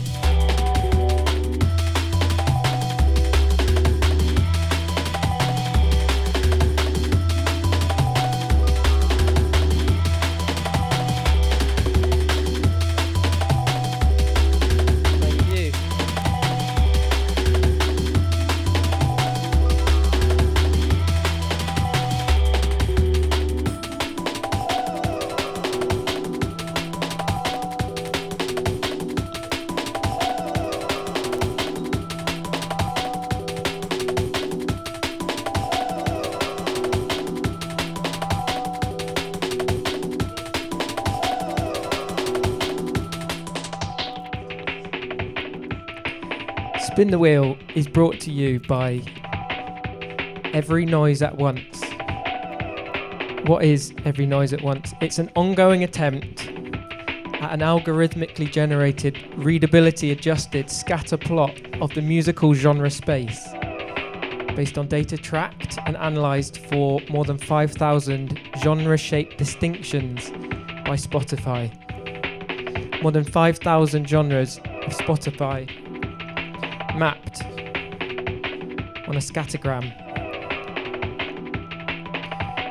Spin 46.99 47.13
the 47.13 47.19
Wheel 47.21 47.57
is 47.77 47.87
brought 47.87 48.19
to 48.19 48.33
you 48.33 48.59
by 48.59 49.01
Every 50.53 50.85
Noise 50.85 51.23
at 51.23 51.39
Once. 51.39 51.81
What 53.47 53.63
is 53.63 53.95
Every 54.05 54.27
Noise 54.27 54.53
at 54.53 54.63
Once? 54.63 54.93
It's 55.01 55.21
an 55.21 55.31
ongoing 55.37 55.85
attempt 55.85 56.49
at 57.41 57.53
an 57.53 57.61
algorithmically 57.61 58.51
generated, 58.51 59.17
readability 59.37 60.11
adjusted 60.11 60.69
scatter 60.69 61.17
plot 61.17 61.55
of 61.81 61.95
the 61.95 62.03
musical 62.03 62.53
genre 62.53 62.91
space 62.91 63.47
based 64.57 64.77
on 64.77 64.89
data 64.89 65.17
tracked 65.17 65.79
and 65.87 65.95
analysed 66.01 66.59
for 66.59 67.01
more 67.11 67.25
than 67.25 67.39
5,000 67.39 68.41
genre 68.61 68.97
shaped 68.97 69.39
distinctions 69.39 70.31
by 70.85 70.97
Spotify. 70.97 71.71
More 73.05 73.13
than 73.13 73.23
5,000 73.23 74.09
genres 74.09 74.59
of 74.59 74.93
Spotify 74.95 75.71
mapped 76.99 77.43
on 79.07 79.17
a 79.17 79.21
scattergram. 79.21 79.85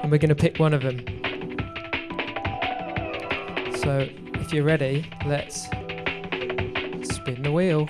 And 0.04 0.12
we're 0.12 0.18
going 0.18 0.30
to 0.30 0.36
pick 0.36 0.60
one 0.60 0.74
of 0.74 0.82
them. 0.84 0.99
So, 3.78 4.08
if 4.36 4.54
you're 4.54 4.66
ready, 4.66 5.06
let's 5.26 5.64
spin 7.04 7.41
the 7.41 7.52
wheel. 7.52 7.88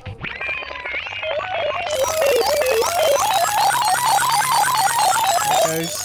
There 5.66 5.78
goes. 5.78 6.04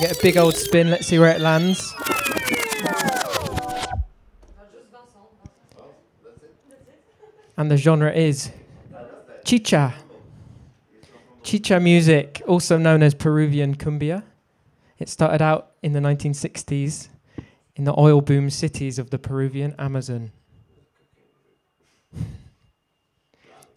Get 0.00 0.16
a 0.16 0.18
big 0.22 0.36
old 0.36 0.54
spin, 0.54 0.90
let's 0.90 1.06
see 1.06 1.18
where 1.18 1.30
it 1.30 1.40
lands. 1.40 1.94
And 7.58 7.68
the 7.68 7.76
genre 7.76 8.12
is 8.12 8.50
chicha. 9.44 9.92
Chicha 11.42 11.80
music, 11.80 12.40
also 12.46 12.78
known 12.78 13.02
as 13.02 13.14
Peruvian 13.14 13.74
cumbia. 13.74 14.22
It 14.98 15.08
started 15.08 15.42
out 15.42 15.72
in 15.82 15.92
the 15.92 15.98
1960s 15.98 17.08
in 17.74 17.82
the 17.82 17.98
oil 17.98 18.20
boom 18.20 18.48
cities 18.48 19.00
of 19.00 19.10
the 19.10 19.18
Peruvian 19.18 19.74
Amazon. 19.76 20.30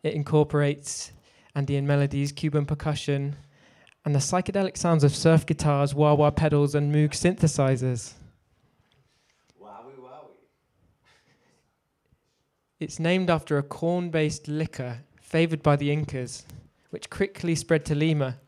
It 0.03 0.13
incorporates 0.13 1.11
Andean 1.55 1.87
melodies, 1.87 2.31
Cuban 2.31 2.67
percussion, 2.67 3.35
and 4.05 4.13
the 4.13 4.19
psychedelic 4.19 4.77
sounds 4.77 5.03
of 5.03 5.15
surf 5.15 5.43
guitars, 5.45 5.95
wah 5.95 6.13
wah 6.13 6.29
pedals, 6.29 6.75
and 6.75 6.93
Moog 6.93 7.11
synthesizers. 7.11 8.13
It's 12.81 12.99
named 12.99 13.29
after 13.29 13.59
a 13.59 13.63
corn 13.63 14.09
based 14.09 14.47
liquor 14.47 15.01
favored 15.21 15.61
by 15.61 15.75
the 15.75 15.91
Incas, 15.91 16.47
which 16.89 17.11
quickly 17.11 17.53
spread 17.53 17.85
to 17.85 17.93
Lima, 17.93 18.39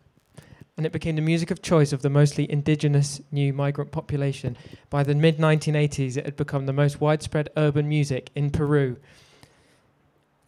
and 0.75 0.87
it 0.87 0.91
became 0.91 1.15
the 1.15 1.21
music 1.21 1.51
of 1.51 1.61
choice 1.61 1.93
of 1.93 2.01
the 2.01 2.09
mostly 2.09 2.51
indigenous 2.51 3.21
new 3.31 3.53
migrant 3.53 3.91
population. 3.91 4.57
By 4.89 5.03
the 5.03 5.13
mid 5.13 5.37
1980s, 5.37 6.17
it 6.17 6.25
had 6.25 6.35
become 6.35 6.65
the 6.65 6.73
most 6.73 6.99
widespread 6.99 7.51
urban 7.55 7.87
music 7.87 8.31
in 8.33 8.49
Peru. 8.49 8.97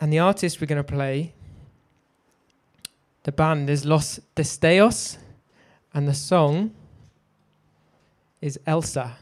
And 0.01 0.11
the 0.11 0.17
artist 0.17 0.59
we're 0.59 0.65
going 0.65 0.83
to 0.83 0.91
play, 0.91 1.33
the 3.21 3.31
band 3.31 3.69
is 3.69 3.85
Los 3.85 4.19
Destellos, 4.35 5.19
and 5.93 6.07
the 6.07 6.15
song 6.15 6.71
is 8.41 8.59
Elsa. 8.65 9.17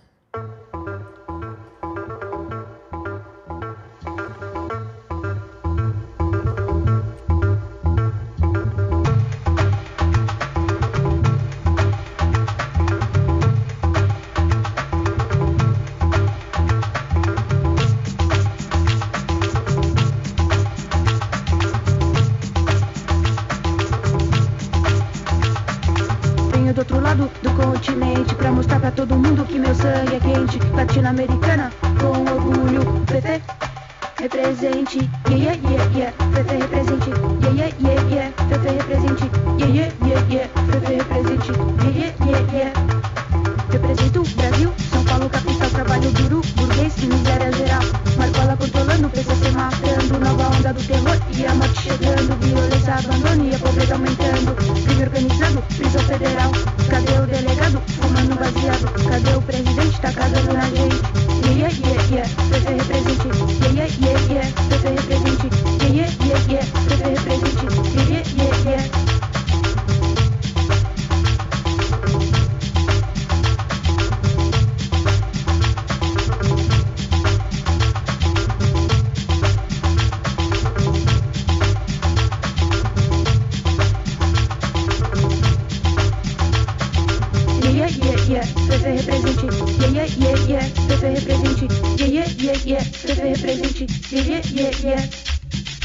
Yeah. 94.63 95.09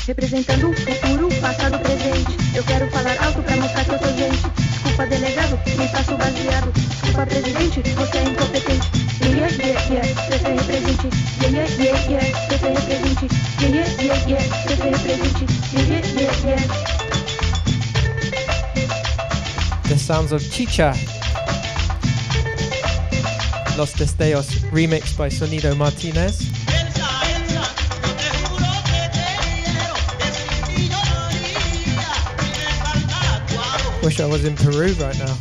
Representando 0.07 0.71
o 0.71 0.73
futuro, 0.73 1.29
passado, 1.41 1.79
presente. 1.81 2.39
Eu 2.55 2.63
quero 2.63 2.89
falar 2.91 3.17
alto 3.25 3.43
pra 3.43 3.57
mostrar 3.57 3.85
que 3.85 3.91
eu 3.91 3.99
sou 3.99 4.17
gente. 4.17 4.39
Desculpa, 4.57 5.07
delegado, 5.07 5.59
me 5.77 5.89
faço 5.89 6.17
presidente, 7.27 7.83
você 7.95 8.19
é 8.19 8.23
incompetente. 8.23 8.89
Yeah, 9.21 9.49
yeah, 9.57 9.81
yeah, 9.91 10.07
Fefe 10.29 10.49
represente. 10.49 11.09
Yeah, 11.41 11.51
yeah, 11.51 11.83
yeah, 11.83 12.11
yeah, 12.11 12.49
Fefe 12.49 12.69
represente. 12.69 13.27
Yeah, 13.61 13.73
yeah, 13.75 14.03
yeah, 14.03 14.29
yeah, 14.29 14.43
Fefe 14.67 14.89
represente. 14.91 15.45
Yeah, 15.73 16.03
yeah, 16.15 16.33
yeah. 16.47 16.63
The 19.89 19.99
sounds 19.99 20.33
of 20.33 20.43
Chicha. 20.51 20.95
Los 23.77 23.93
Destellos, 23.95 24.49
remixed 24.73 25.17
by 25.17 25.29
Sonido 25.29 25.75
Martinez. 25.77 26.58
Wish 34.19 34.27
I 34.27 34.33
was 34.33 34.45
in 34.45 34.57
Peru 34.57 34.93
right 34.95 35.17
now. 35.17 35.37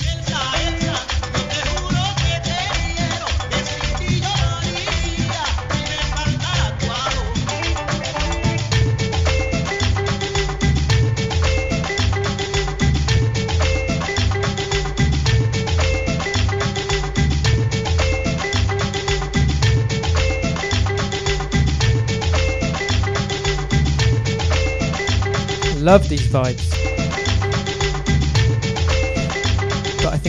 Love 25.79 26.07
these 26.09 26.27
vibes. 26.27 26.86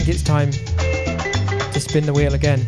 It's 0.09 0.23
time 0.23 0.49
to 0.51 1.79
spin 1.79 2.05
the 2.05 2.13
wheel 2.13 2.33
again. 2.33 2.59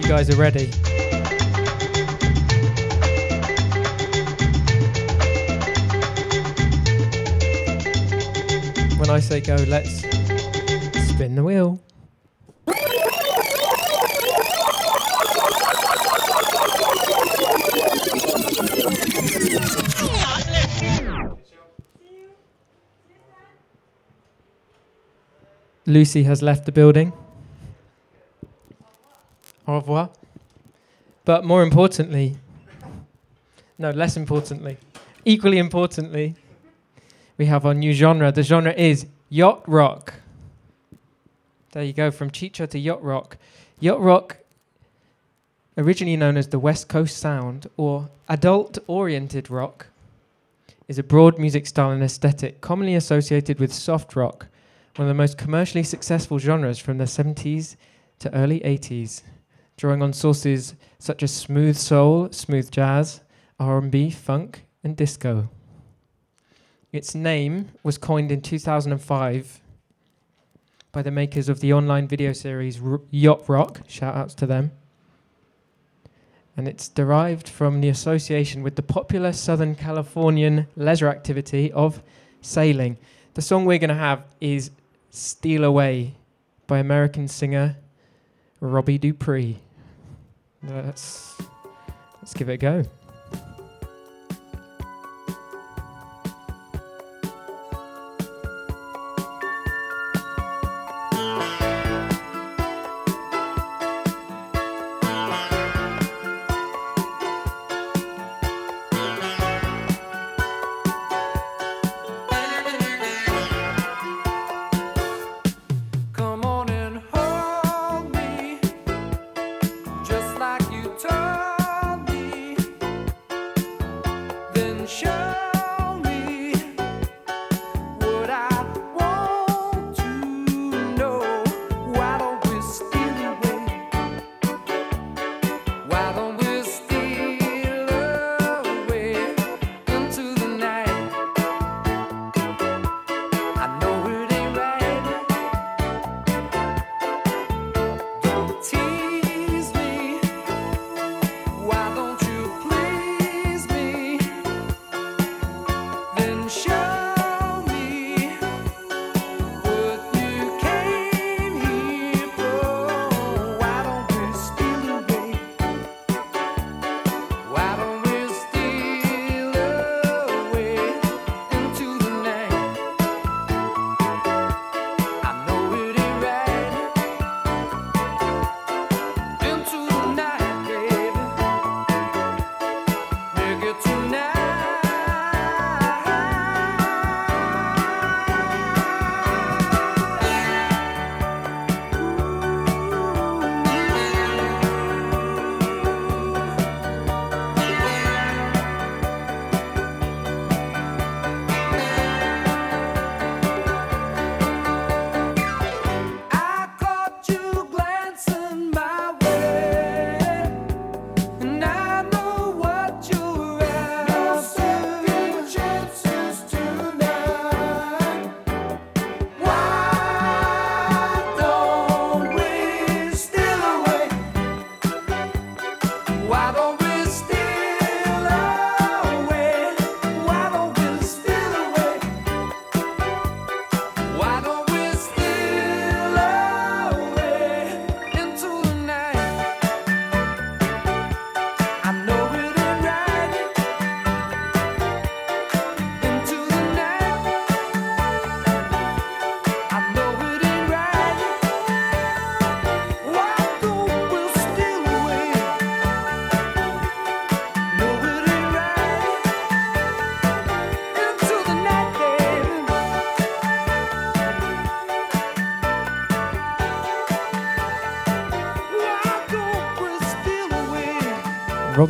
You 0.00 0.08
guys 0.08 0.30
are 0.30 0.36
ready. 0.36 0.66
When 8.96 9.10
I 9.10 9.20
say 9.20 9.40
go, 9.40 9.56
let's 9.68 10.09
Lucy 25.90 26.22
has 26.22 26.42
left 26.42 26.66
the 26.66 26.72
building. 26.72 27.12
Au 29.66 29.74
revoir. 29.74 30.10
But 31.24 31.44
more 31.44 31.62
importantly, 31.62 32.36
no, 33.78 33.90
less 33.90 34.16
importantly, 34.16 34.78
equally 35.24 35.58
importantly, 35.58 36.34
we 37.36 37.46
have 37.46 37.64
our 37.64 37.74
new 37.74 37.92
genre. 37.92 38.32
The 38.32 38.42
genre 38.42 38.72
is 38.72 39.06
yacht 39.28 39.62
rock. 39.66 40.14
There 41.72 41.84
you 41.84 41.92
go, 41.92 42.10
from 42.10 42.30
Chicha 42.30 42.66
to 42.66 42.78
yacht 42.78 43.02
rock. 43.02 43.36
Yacht 43.78 44.00
rock, 44.00 44.38
originally 45.78 46.16
known 46.16 46.36
as 46.36 46.48
the 46.48 46.58
West 46.58 46.88
Coast 46.88 47.16
Sound 47.16 47.68
or 47.76 48.08
adult 48.28 48.78
oriented 48.86 49.50
rock, 49.50 49.86
is 50.88 50.98
a 50.98 51.02
broad 51.02 51.38
music 51.38 51.66
style 51.66 51.92
and 51.92 52.02
aesthetic 52.02 52.60
commonly 52.60 52.96
associated 52.96 53.60
with 53.60 53.72
soft 53.72 54.16
rock, 54.16 54.48
one 54.96 55.08
of 55.08 55.08
the 55.08 55.14
most 55.14 55.38
commercially 55.38 55.84
successful 55.84 56.38
genres 56.38 56.78
from 56.78 56.98
the 56.98 57.04
70s 57.04 57.76
to 58.18 58.34
early 58.34 58.60
80s, 58.60 59.22
drawing 59.76 60.02
on 60.02 60.12
sources 60.12 60.74
such 60.98 61.22
as 61.22 61.32
smooth 61.32 61.76
soul, 61.76 62.28
smooth 62.32 62.70
jazz, 62.70 63.20
R&B, 63.58 64.10
funk, 64.10 64.64
and 64.82 64.96
disco. 64.96 65.48
Its 66.92 67.14
name 67.14 67.68
was 67.82 67.98
coined 67.98 68.32
in 68.32 68.40
2005 68.40 69.60
by 70.92 71.02
the 71.02 71.10
makers 71.10 71.48
of 71.48 71.60
the 71.60 71.72
online 71.72 72.08
video 72.08 72.32
series 72.32 72.82
R- 72.82 73.00
Yacht 73.10 73.48
Rock, 73.48 73.82
shout 73.86 74.16
outs 74.16 74.34
to 74.34 74.46
them. 74.46 74.72
And 76.56 76.66
it's 76.66 76.88
derived 76.88 77.48
from 77.48 77.80
the 77.80 77.88
association 77.88 78.62
with 78.62 78.74
the 78.74 78.82
popular 78.82 79.32
Southern 79.32 79.76
Californian 79.76 80.66
leisure 80.74 81.08
activity 81.08 81.70
of 81.72 82.02
sailing. 82.40 82.98
The 83.34 83.42
song 83.42 83.64
we're 83.64 83.78
going 83.78 83.88
to 83.88 83.94
have 83.94 84.24
is 84.40 84.72
Steal 85.10 85.64
Away 85.64 86.14
by 86.66 86.78
American 86.78 87.26
singer 87.26 87.76
Robbie 88.60 88.98
Dupree. 88.98 89.58
Let's, 90.62 91.36
let's 92.20 92.32
give 92.34 92.48
it 92.48 92.54
a 92.54 92.56
go. 92.58 92.84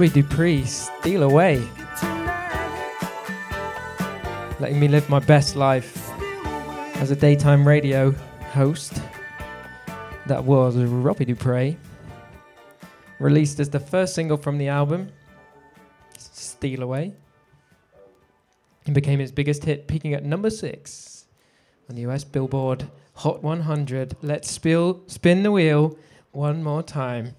Robbie 0.00 0.22
Dupree, 0.22 0.64
Steal 0.64 1.22
Away. 1.24 1.62
Letting 4.58 4.80
me 4.80 4.88
live 4.88 5.10
my 5.10 5.18
best 5.18 5.56
life 5.56 6.10
as 7.02 7.10
a 7.10 7.14
daytime 7.14 7.68
radio 7.68 8.12
host. 8.52 9.02
That 10.24 10.42
was 10.42 10.78
Robbie 10.78 11.26
Dupree. 11.26 11.76
Released 13.18 13.60
as 13.60 13.68
the 13.68 13.78
first 13.78 14.14
single 14.14 14.38
from 14.38 14.56
the 14.56 14.68
album, 14.68 15.10
Steal 16.16 16.82
Away. 16.82 17.12
And 18.86 18.94
became 18.94 19.18
his 19.18 19.30
biggest 19.30 19.66
hit, 19.66 19.86
peaking 19.86 20.14
at 20.14 20.24
number 20.24 20.48
six 20.48 21.26
on 21.90 21.96
the 21.96 22.10
US 22.10 22.24
Billboard 22.24 22.88
Hot 23.16 23.42
100. 23.42 24.16
Let's 24.22 24.50
spill, 24.50 25.02
spin 25.08 25.42
the 25.42 25.52
wheel 25.52 25.98
one 26.32 26.62
more 26.62 26.82
time. 26.82 27.34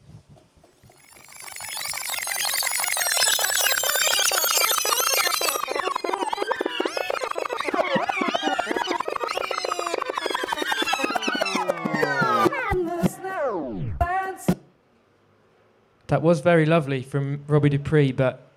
That 16.11 16.21
was 16.21 16.41
very 16.41 16.65
lovely 16.65 17.03
from 17.03 17.39
Robbie 17.47 17.69
Dupree, 17.69 18.11
but 18.11 18.51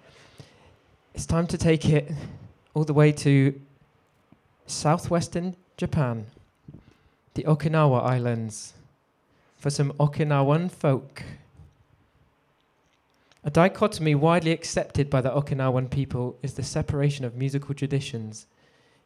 it's 1.14 1.24
time 1.24 1.46
to 1.46 1.56
take 1.56 1.88
it 1.88 2.10
all 2.74 2.82
the 2.82 2.92
way 2.92 3.12
to 3.12 3.54
southwestern 4.66 5.54
Japan, 5.76 6.26
the 7.34 7.44
Okinawa 7.44 8.02
Islands, 8.02 8.72
for 9.56 9.70
some 9.70 9.92
Okinawan 10.00 10.68
folk. 10.68 11.22
A 13.44 13.50
dichotomy 13.50 14.16
widely 14.16 14.50
accepted 14.50 15.08
by 15.08 15.20
the 15.20 15.30
Okinawan 15.30 15.88
people 15.88 16.36
is 16.42 16.54
the 16.54 16.64
separation 16.64 17.24
of 17.24 17.36
musical 17.36 17.72
traditions 17.72 18.48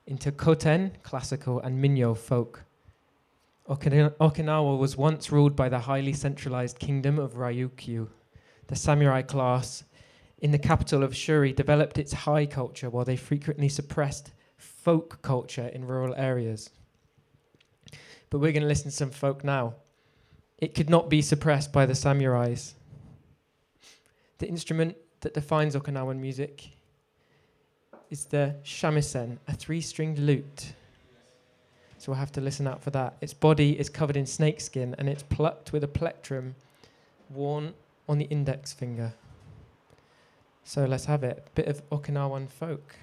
into 0.06 0.32
Koten, 0.32 0.92
classical, 1.02 1.60
and 1.60 1.84
Minyo, 1.84 2.16
folk. 2.16 2.64
Okina- 3.68 4.12
Okinawa 4.12 4.78
was 4.78 4.96
once 4.96 5.30
ruled 5.30 5.54
by 5.54 5.68
the 5.68 5.80
highly 5.80 6.14
centralized 6.14 6.78
kingdom 6.78 7.18
of 7.18 7.34
Ryukyu. 7.34 8.08
The 8.68 8.76
samurai 8.76 9.22
class 9.22 9.84
in 10.40 10.52
the 10.52 10.58
capital 10.58 11.02
of 11.02 11.16
Shuri 11.16 11.52
developed 11.52 11.98
its 11.98 12.12
high 12.12 12.46
culture 12.46 12.88
while 12.88 13.04
they 13.04 13.16
frequently 13.16 13.68
suppressed 13.68 14.30
folk 14.56 15.20
culture 15.22 15.68
in 15.68 15.86
rural 15.86 16.14
areas. 16.14 16.70
But 18.30 18.38
we're 18.38 18.52
going 18.52 18.62
to 18.62 18.68
listen 18.68 18.90
to 18.90 18.96
some 18.96 19.10
folk 19.10 19.42
now. 19.42 19.74
It 20.58 20.74
could 20.74 20.90
not 20.90 21.08
be 21.08 21.22
suppressed 21.22 21.72
by 21.72 21.86
the 21.86 21.94
samurais. 21.94 22.74
The 24.38 24.48
instrument 24.48 24.96
that 25.20 25.34
defines 25.34 25.74
Okinawan 25.74 26.18
music 26.18 26.70
is 28.10 28.26
the 28.26 28.56
shamisen, 28.64 29.38
a 29.48 29.54
three 29.54 29.80
stringed 29.80 30.18
lute. 30.18 30.72
So 31.98 32.12
we'll 32.12 32.20
have 32.20 32.32
to 32.32 32.40
listen 32.40 32.66
out 32.66 32.82
for 32.82 32.90
that. 32.90 33.16
Its 33.20 33.34
body 33.34 33.78
is 33.78 33.88
covered 33.88 34.16
in 34.16 34.26
snakeskin 34.26 34.94
and 34.98 35.08
it's 35.08 35.22
plucked 35.22 35.72
with 35.72 35.82
a 35.82 35.88
plectrum 35.88 36.54
worn 37.30 37.74
on 38.08 38.18
the 38.18 38.24
index 38.26 38.72
finger. 38.72 39.14
So 40.64 40.84
let's 40.84 41.06
have 41.06 41.22
it. 41.22 41.48
Bit 41.54 41.66
of 41.66 41.88
Okinawan 41.90 42.48
folk. 42.48 42.96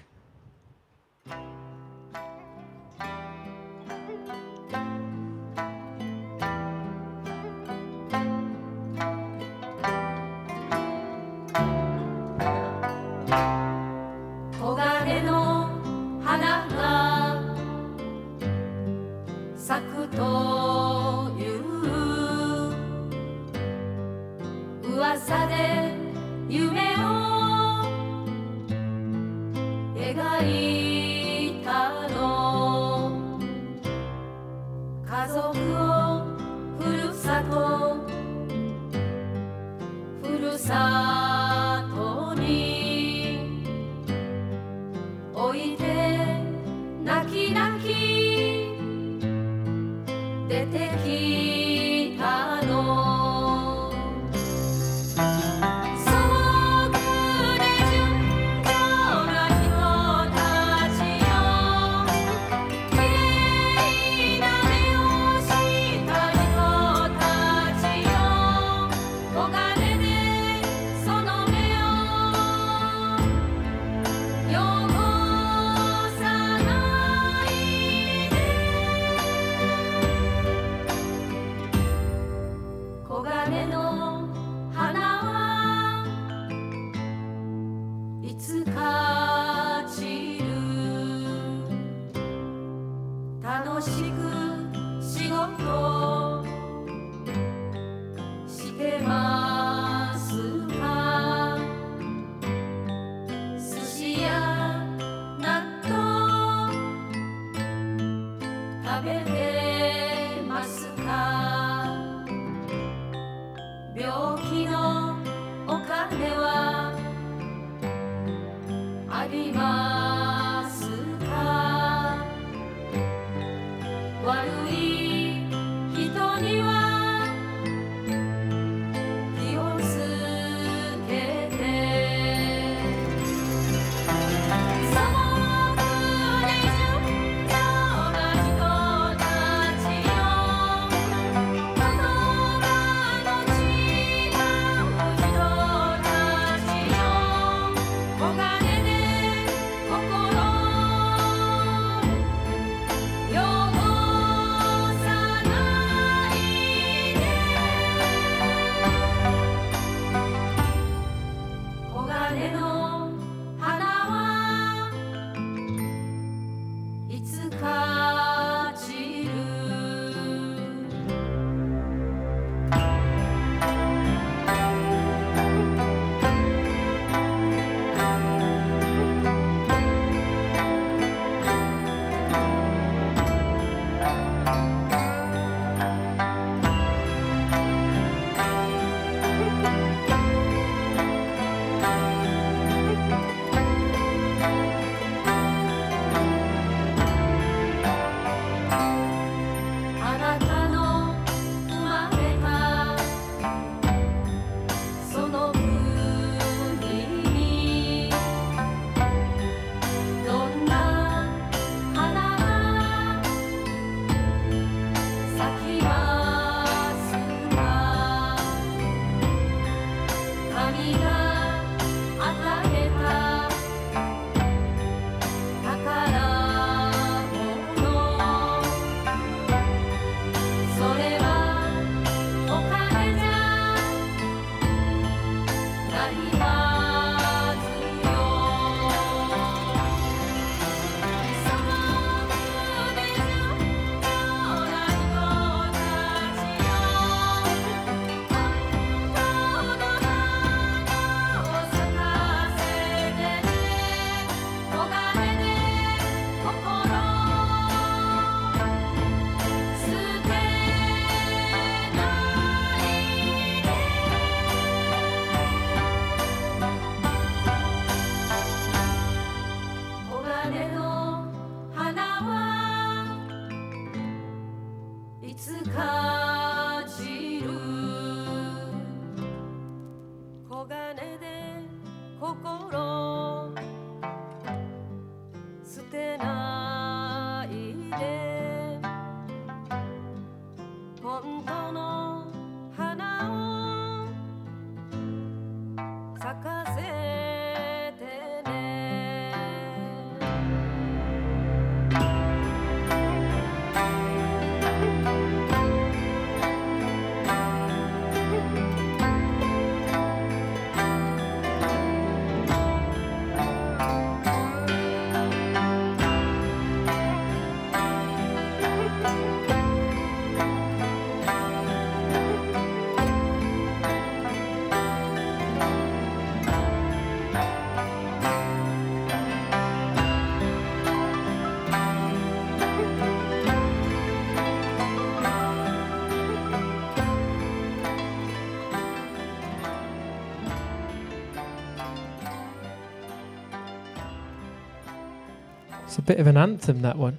It's 345.96 346.02
a 346.02 346.02
bit 346.02 346.20
of 346.20 346.26
an 346.26 346.36
anthem, 346.36 346.82
that 346.82 346.98
one. 346.98 347.16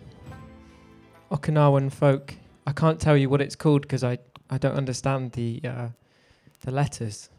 Okinawan 1.31 1.91
folk. 1.91 2.35
I 2.67 2.73
can't 2.73 2.99
tell 2.99 3.17
you 3.17 3.27
what 3.27 3.41
it's 3.41 3.55
called 3.55 3.81
because 3.81 4.03
I, 4.03 4.19
I 4.51 4.59
don't 4.59 4.75
understand 4.75 5.31
the 5.31 5.59
uh, 5.65 5.87
the 6.61 6.69
letters. 6.69 7.31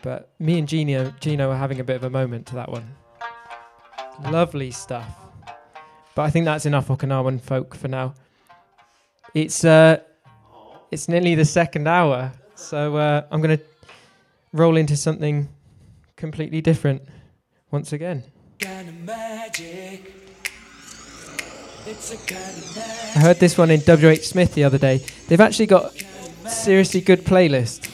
But 0.00 0.32
me 0.38 0.58
and 0.58 0.66
Gino, 0.66 1.12
Gino 1.20 1.50
are 1.50 1.58
having 1.58 1.78
a 1.78 1.84
bit 1.84 1.96
of 1.96 2.04
a 2.04 2.08
moment 2.08 2.46
to 2.46 2.54
that 2.54 2.70
one. 2.70 2.86
Lovely 4.30 4.70
stuff. 4.70 5.14
But 6.14 6.22
I 6.22 6.30
think 6.30 6.46
that's 6.46 6.64
enough 6.64 6.88
Okinawan 6.88 7.38
folk 7.38 7.74
for 7.74 7.88
now. 7.88 8.14
It's 9.34 9.62
uh, 9.62 9.98
it's 10.90 11.06
nearly 11.06 11.34
the 11.34 11.44
second 11.44 11.86
hour, 11.86 12.32
so 12.54 12.96
uh, 12.96 13.26
I'm 13.30 13.42
gonna 13.42 13.60
roll 14.54 14.78
into 14.78 14.96
something 14.96 15.50
completely 16.16 16.62
different 16.62 17.02
once 17.70 17.92
again. 17.92 18.24
Kind 18.58 18.88
of 18.88 19.04
magic. 19.04 20.14
I 23.14 23.20
heard 23.20 23.38
this 23.38 23.56
one 23.56 23.70
in 23.70 23.80
WH 23.80 24.22
Smith 24.22 24.54
the 24.54 24.64
other 24.64 24.78
day. 24.78 25.00
They've 25.28 25.40
actually 25.40 25.66
got 25.66 25.94
seriously 26.46 27.00
good 27.00 27.24
playlist. 27.24 27.88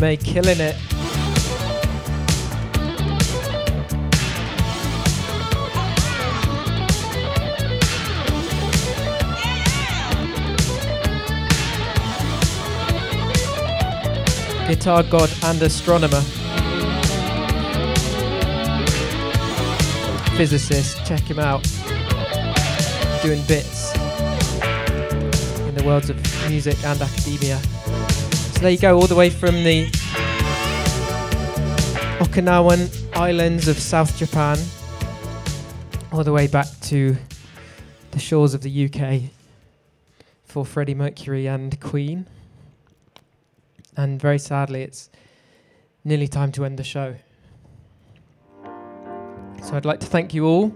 May 0.00 0.18
killing 0.18 0.60
it. 0.60 0.76
Guitar 14.68 15.02
god 15.04 15.30
and 15.44 15.62
astronomer. 15.62 16.20
Physicist, 20.36 21.06
check 21.06 21.20
him 21.20 21.38
out. 21.38 21.62
Doing 23.22 23.42
bits 23.46 23.94
in 25.66 25.74
the 25.74 25.82
worlds 25.86 26.10
of 26.10 26.16
music 26.50 26.76
and 26.84 27.00
academia. 27.00 27.58
So 28.56 28.62
there 28.62 28.70
you 28.70 28.78
go, 28.78 28.98
all 28.98 29.06
the 29.06 29.14
way 29.14 29.28
from 29.28 29.64
the 29.64 29.84
Okinawan 32.20 33.14
islands 33.14 33.68
of 33.68 33.78
South 33.78 34.16
Japan, 34.16 34.56
all 36.10 36.24
the 36.24 36.32
way 36.32 36.46
back 36.46 36.66
to 36.84 37.18
the 38.12 38.18
shores 38.18 38.54
of 38.54 38.62
the 38.62 38.86
UK 38.86 39.30
for 40.42 40.64
Freddie 40.64 40.94
Mercury 40.94 41.46
and 41.46 41.78
Queen. 41.82 42.26
And 43.94 44.18
very 44.18 44.38
sadly, 44.38 44.80
it's 44.80 45.10
nearly 46.02 46.26
time 46.26 46.50
to 46.52 46.64
end 46.64 46.78
the 46.78 46.84
show. 46.84 47.14
So 49.62 49.76
I'd 49.76 49.84
like 49.84 50.00
to 50.00 50.06
thank 50.06 50.32
you 50.32 50.46
all 50.46 50.74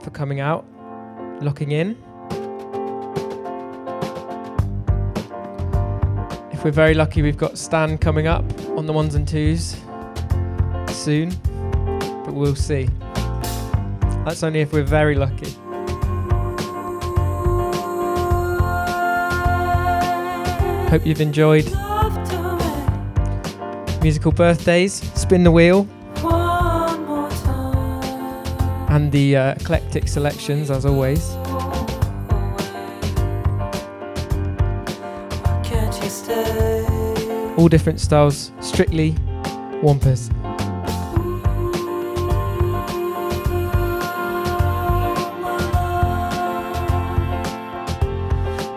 for 0.00 0.10
coming 0.10 0.38
out, 0.38 0.64
locking 1.42 1.72
in. 1.72 2.00
We're 6.64 6.70
very 6.70 6.94
lucky, 6.94 7.20
we've 7.20 7.36
got 7.36 7.58
Stan 7.58 7.98
coming 7.98 8.26
up 8.26 8.42
on 8.70 8.86
the 8.86 8.92
ones 8.92 9.14
and 9.14 9.28
twos 9.28 9.76
soon, 10.88 11.28
but 12.24 12.32
we'll 12.32 12.56
see. 12.56 12.88
That's 14.24 14.42
only 14.42 14.60
if 14.60 14.72
we're 14.72 14.82
very 14.82 15.14
lucky. 15.14 15.50
Hope 20.88 21.04
you've 21.04 21.20
enjoyed 21.20 21.66
musical 24.00 24.32
birthdays, 24.32 24.94
spin 25.14 25.44
the 25.44 25.50
wheel, 25.50 25.86
and 28.88 29.12
the 29.12 29.36
uh, 29.36 29.54
eclectic 29.54 30.08
selections 30.08 30.70
as 30.70 30.86
always. 30.86 31.36
All 37.64 37.68
different 37.70 37.98
styles, 37.98 38.52
strictly 38.60 39.16
Wampus. 39.82 40.28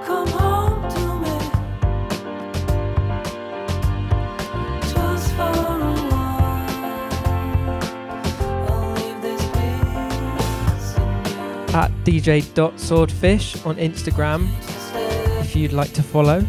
Come 0.05 0.27
home 0.29 0.89
to 0.89 1.19
me. 1.19 1.37
Just 4.83 5.27
for 5.33 5.51
a 5.51 5.95
while. 6.07 6.71
I'll 8.69 8.93
leave 8.93 9.19
this 9.21 9.43
peace. 9.51 10.95
At 11.75 11.91
dj.swordfish 12.05 13.65
on 13.65 13.75
Instagram 13.75 14.47
if 15.41 15.57
you'd 15.57 15.73
like 15.73 15.91
to 15.91 16.01
follow. 16.01 16.45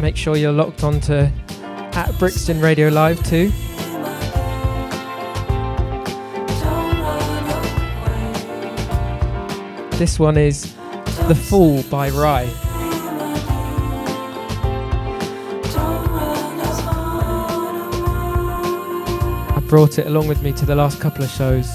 Make 0.00 0.16
sure 0.16 0.36
you're 0.36 0.52
locked 0.52 0.84
onto 0.84 1.12
at 1.12 2.18
Brixton 2.18 2.60
Radio 2.60 2.88
Live 2.88 3.22
too. 3.24 3.50
This 9.98 10.18
one 10.20 10.36
is 10.36 10.72
The 11.26 11.34
Fool 11.34 11.82
by 11.90 12.10
Rhye. 12.10 12.48
I 19.50 19.60
brought 19.66 19.98
it 19.98 20.06
along 20.06 20.28
with 20.28 20.40
me 20.42 20.52
to 20.52 20.64
the 20.64 20.76
last 20.76 21.00
couple 21.00 21.24
of 21.24 21.30
shows, 21.30 21.68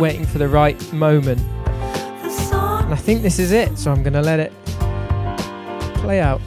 waiting 0.00 0.24
for 0.24 0.38
the 0.38 0.48
right 0.48 0.80
moment. 0.92 1.40
And 1.40 2.94
I 2.94 2.96
think 2.96 3.22
this 3.22 3.40
is 3.40 3.50
it, 3.50 3.76
so 3.76 3.90
I'm 3.90 4.04
going 4.04 4.12
to 4.12 4.22
let 4.22 4.38
it 4.38 4.52
play 5.96 6.20
out. 6.20 6.40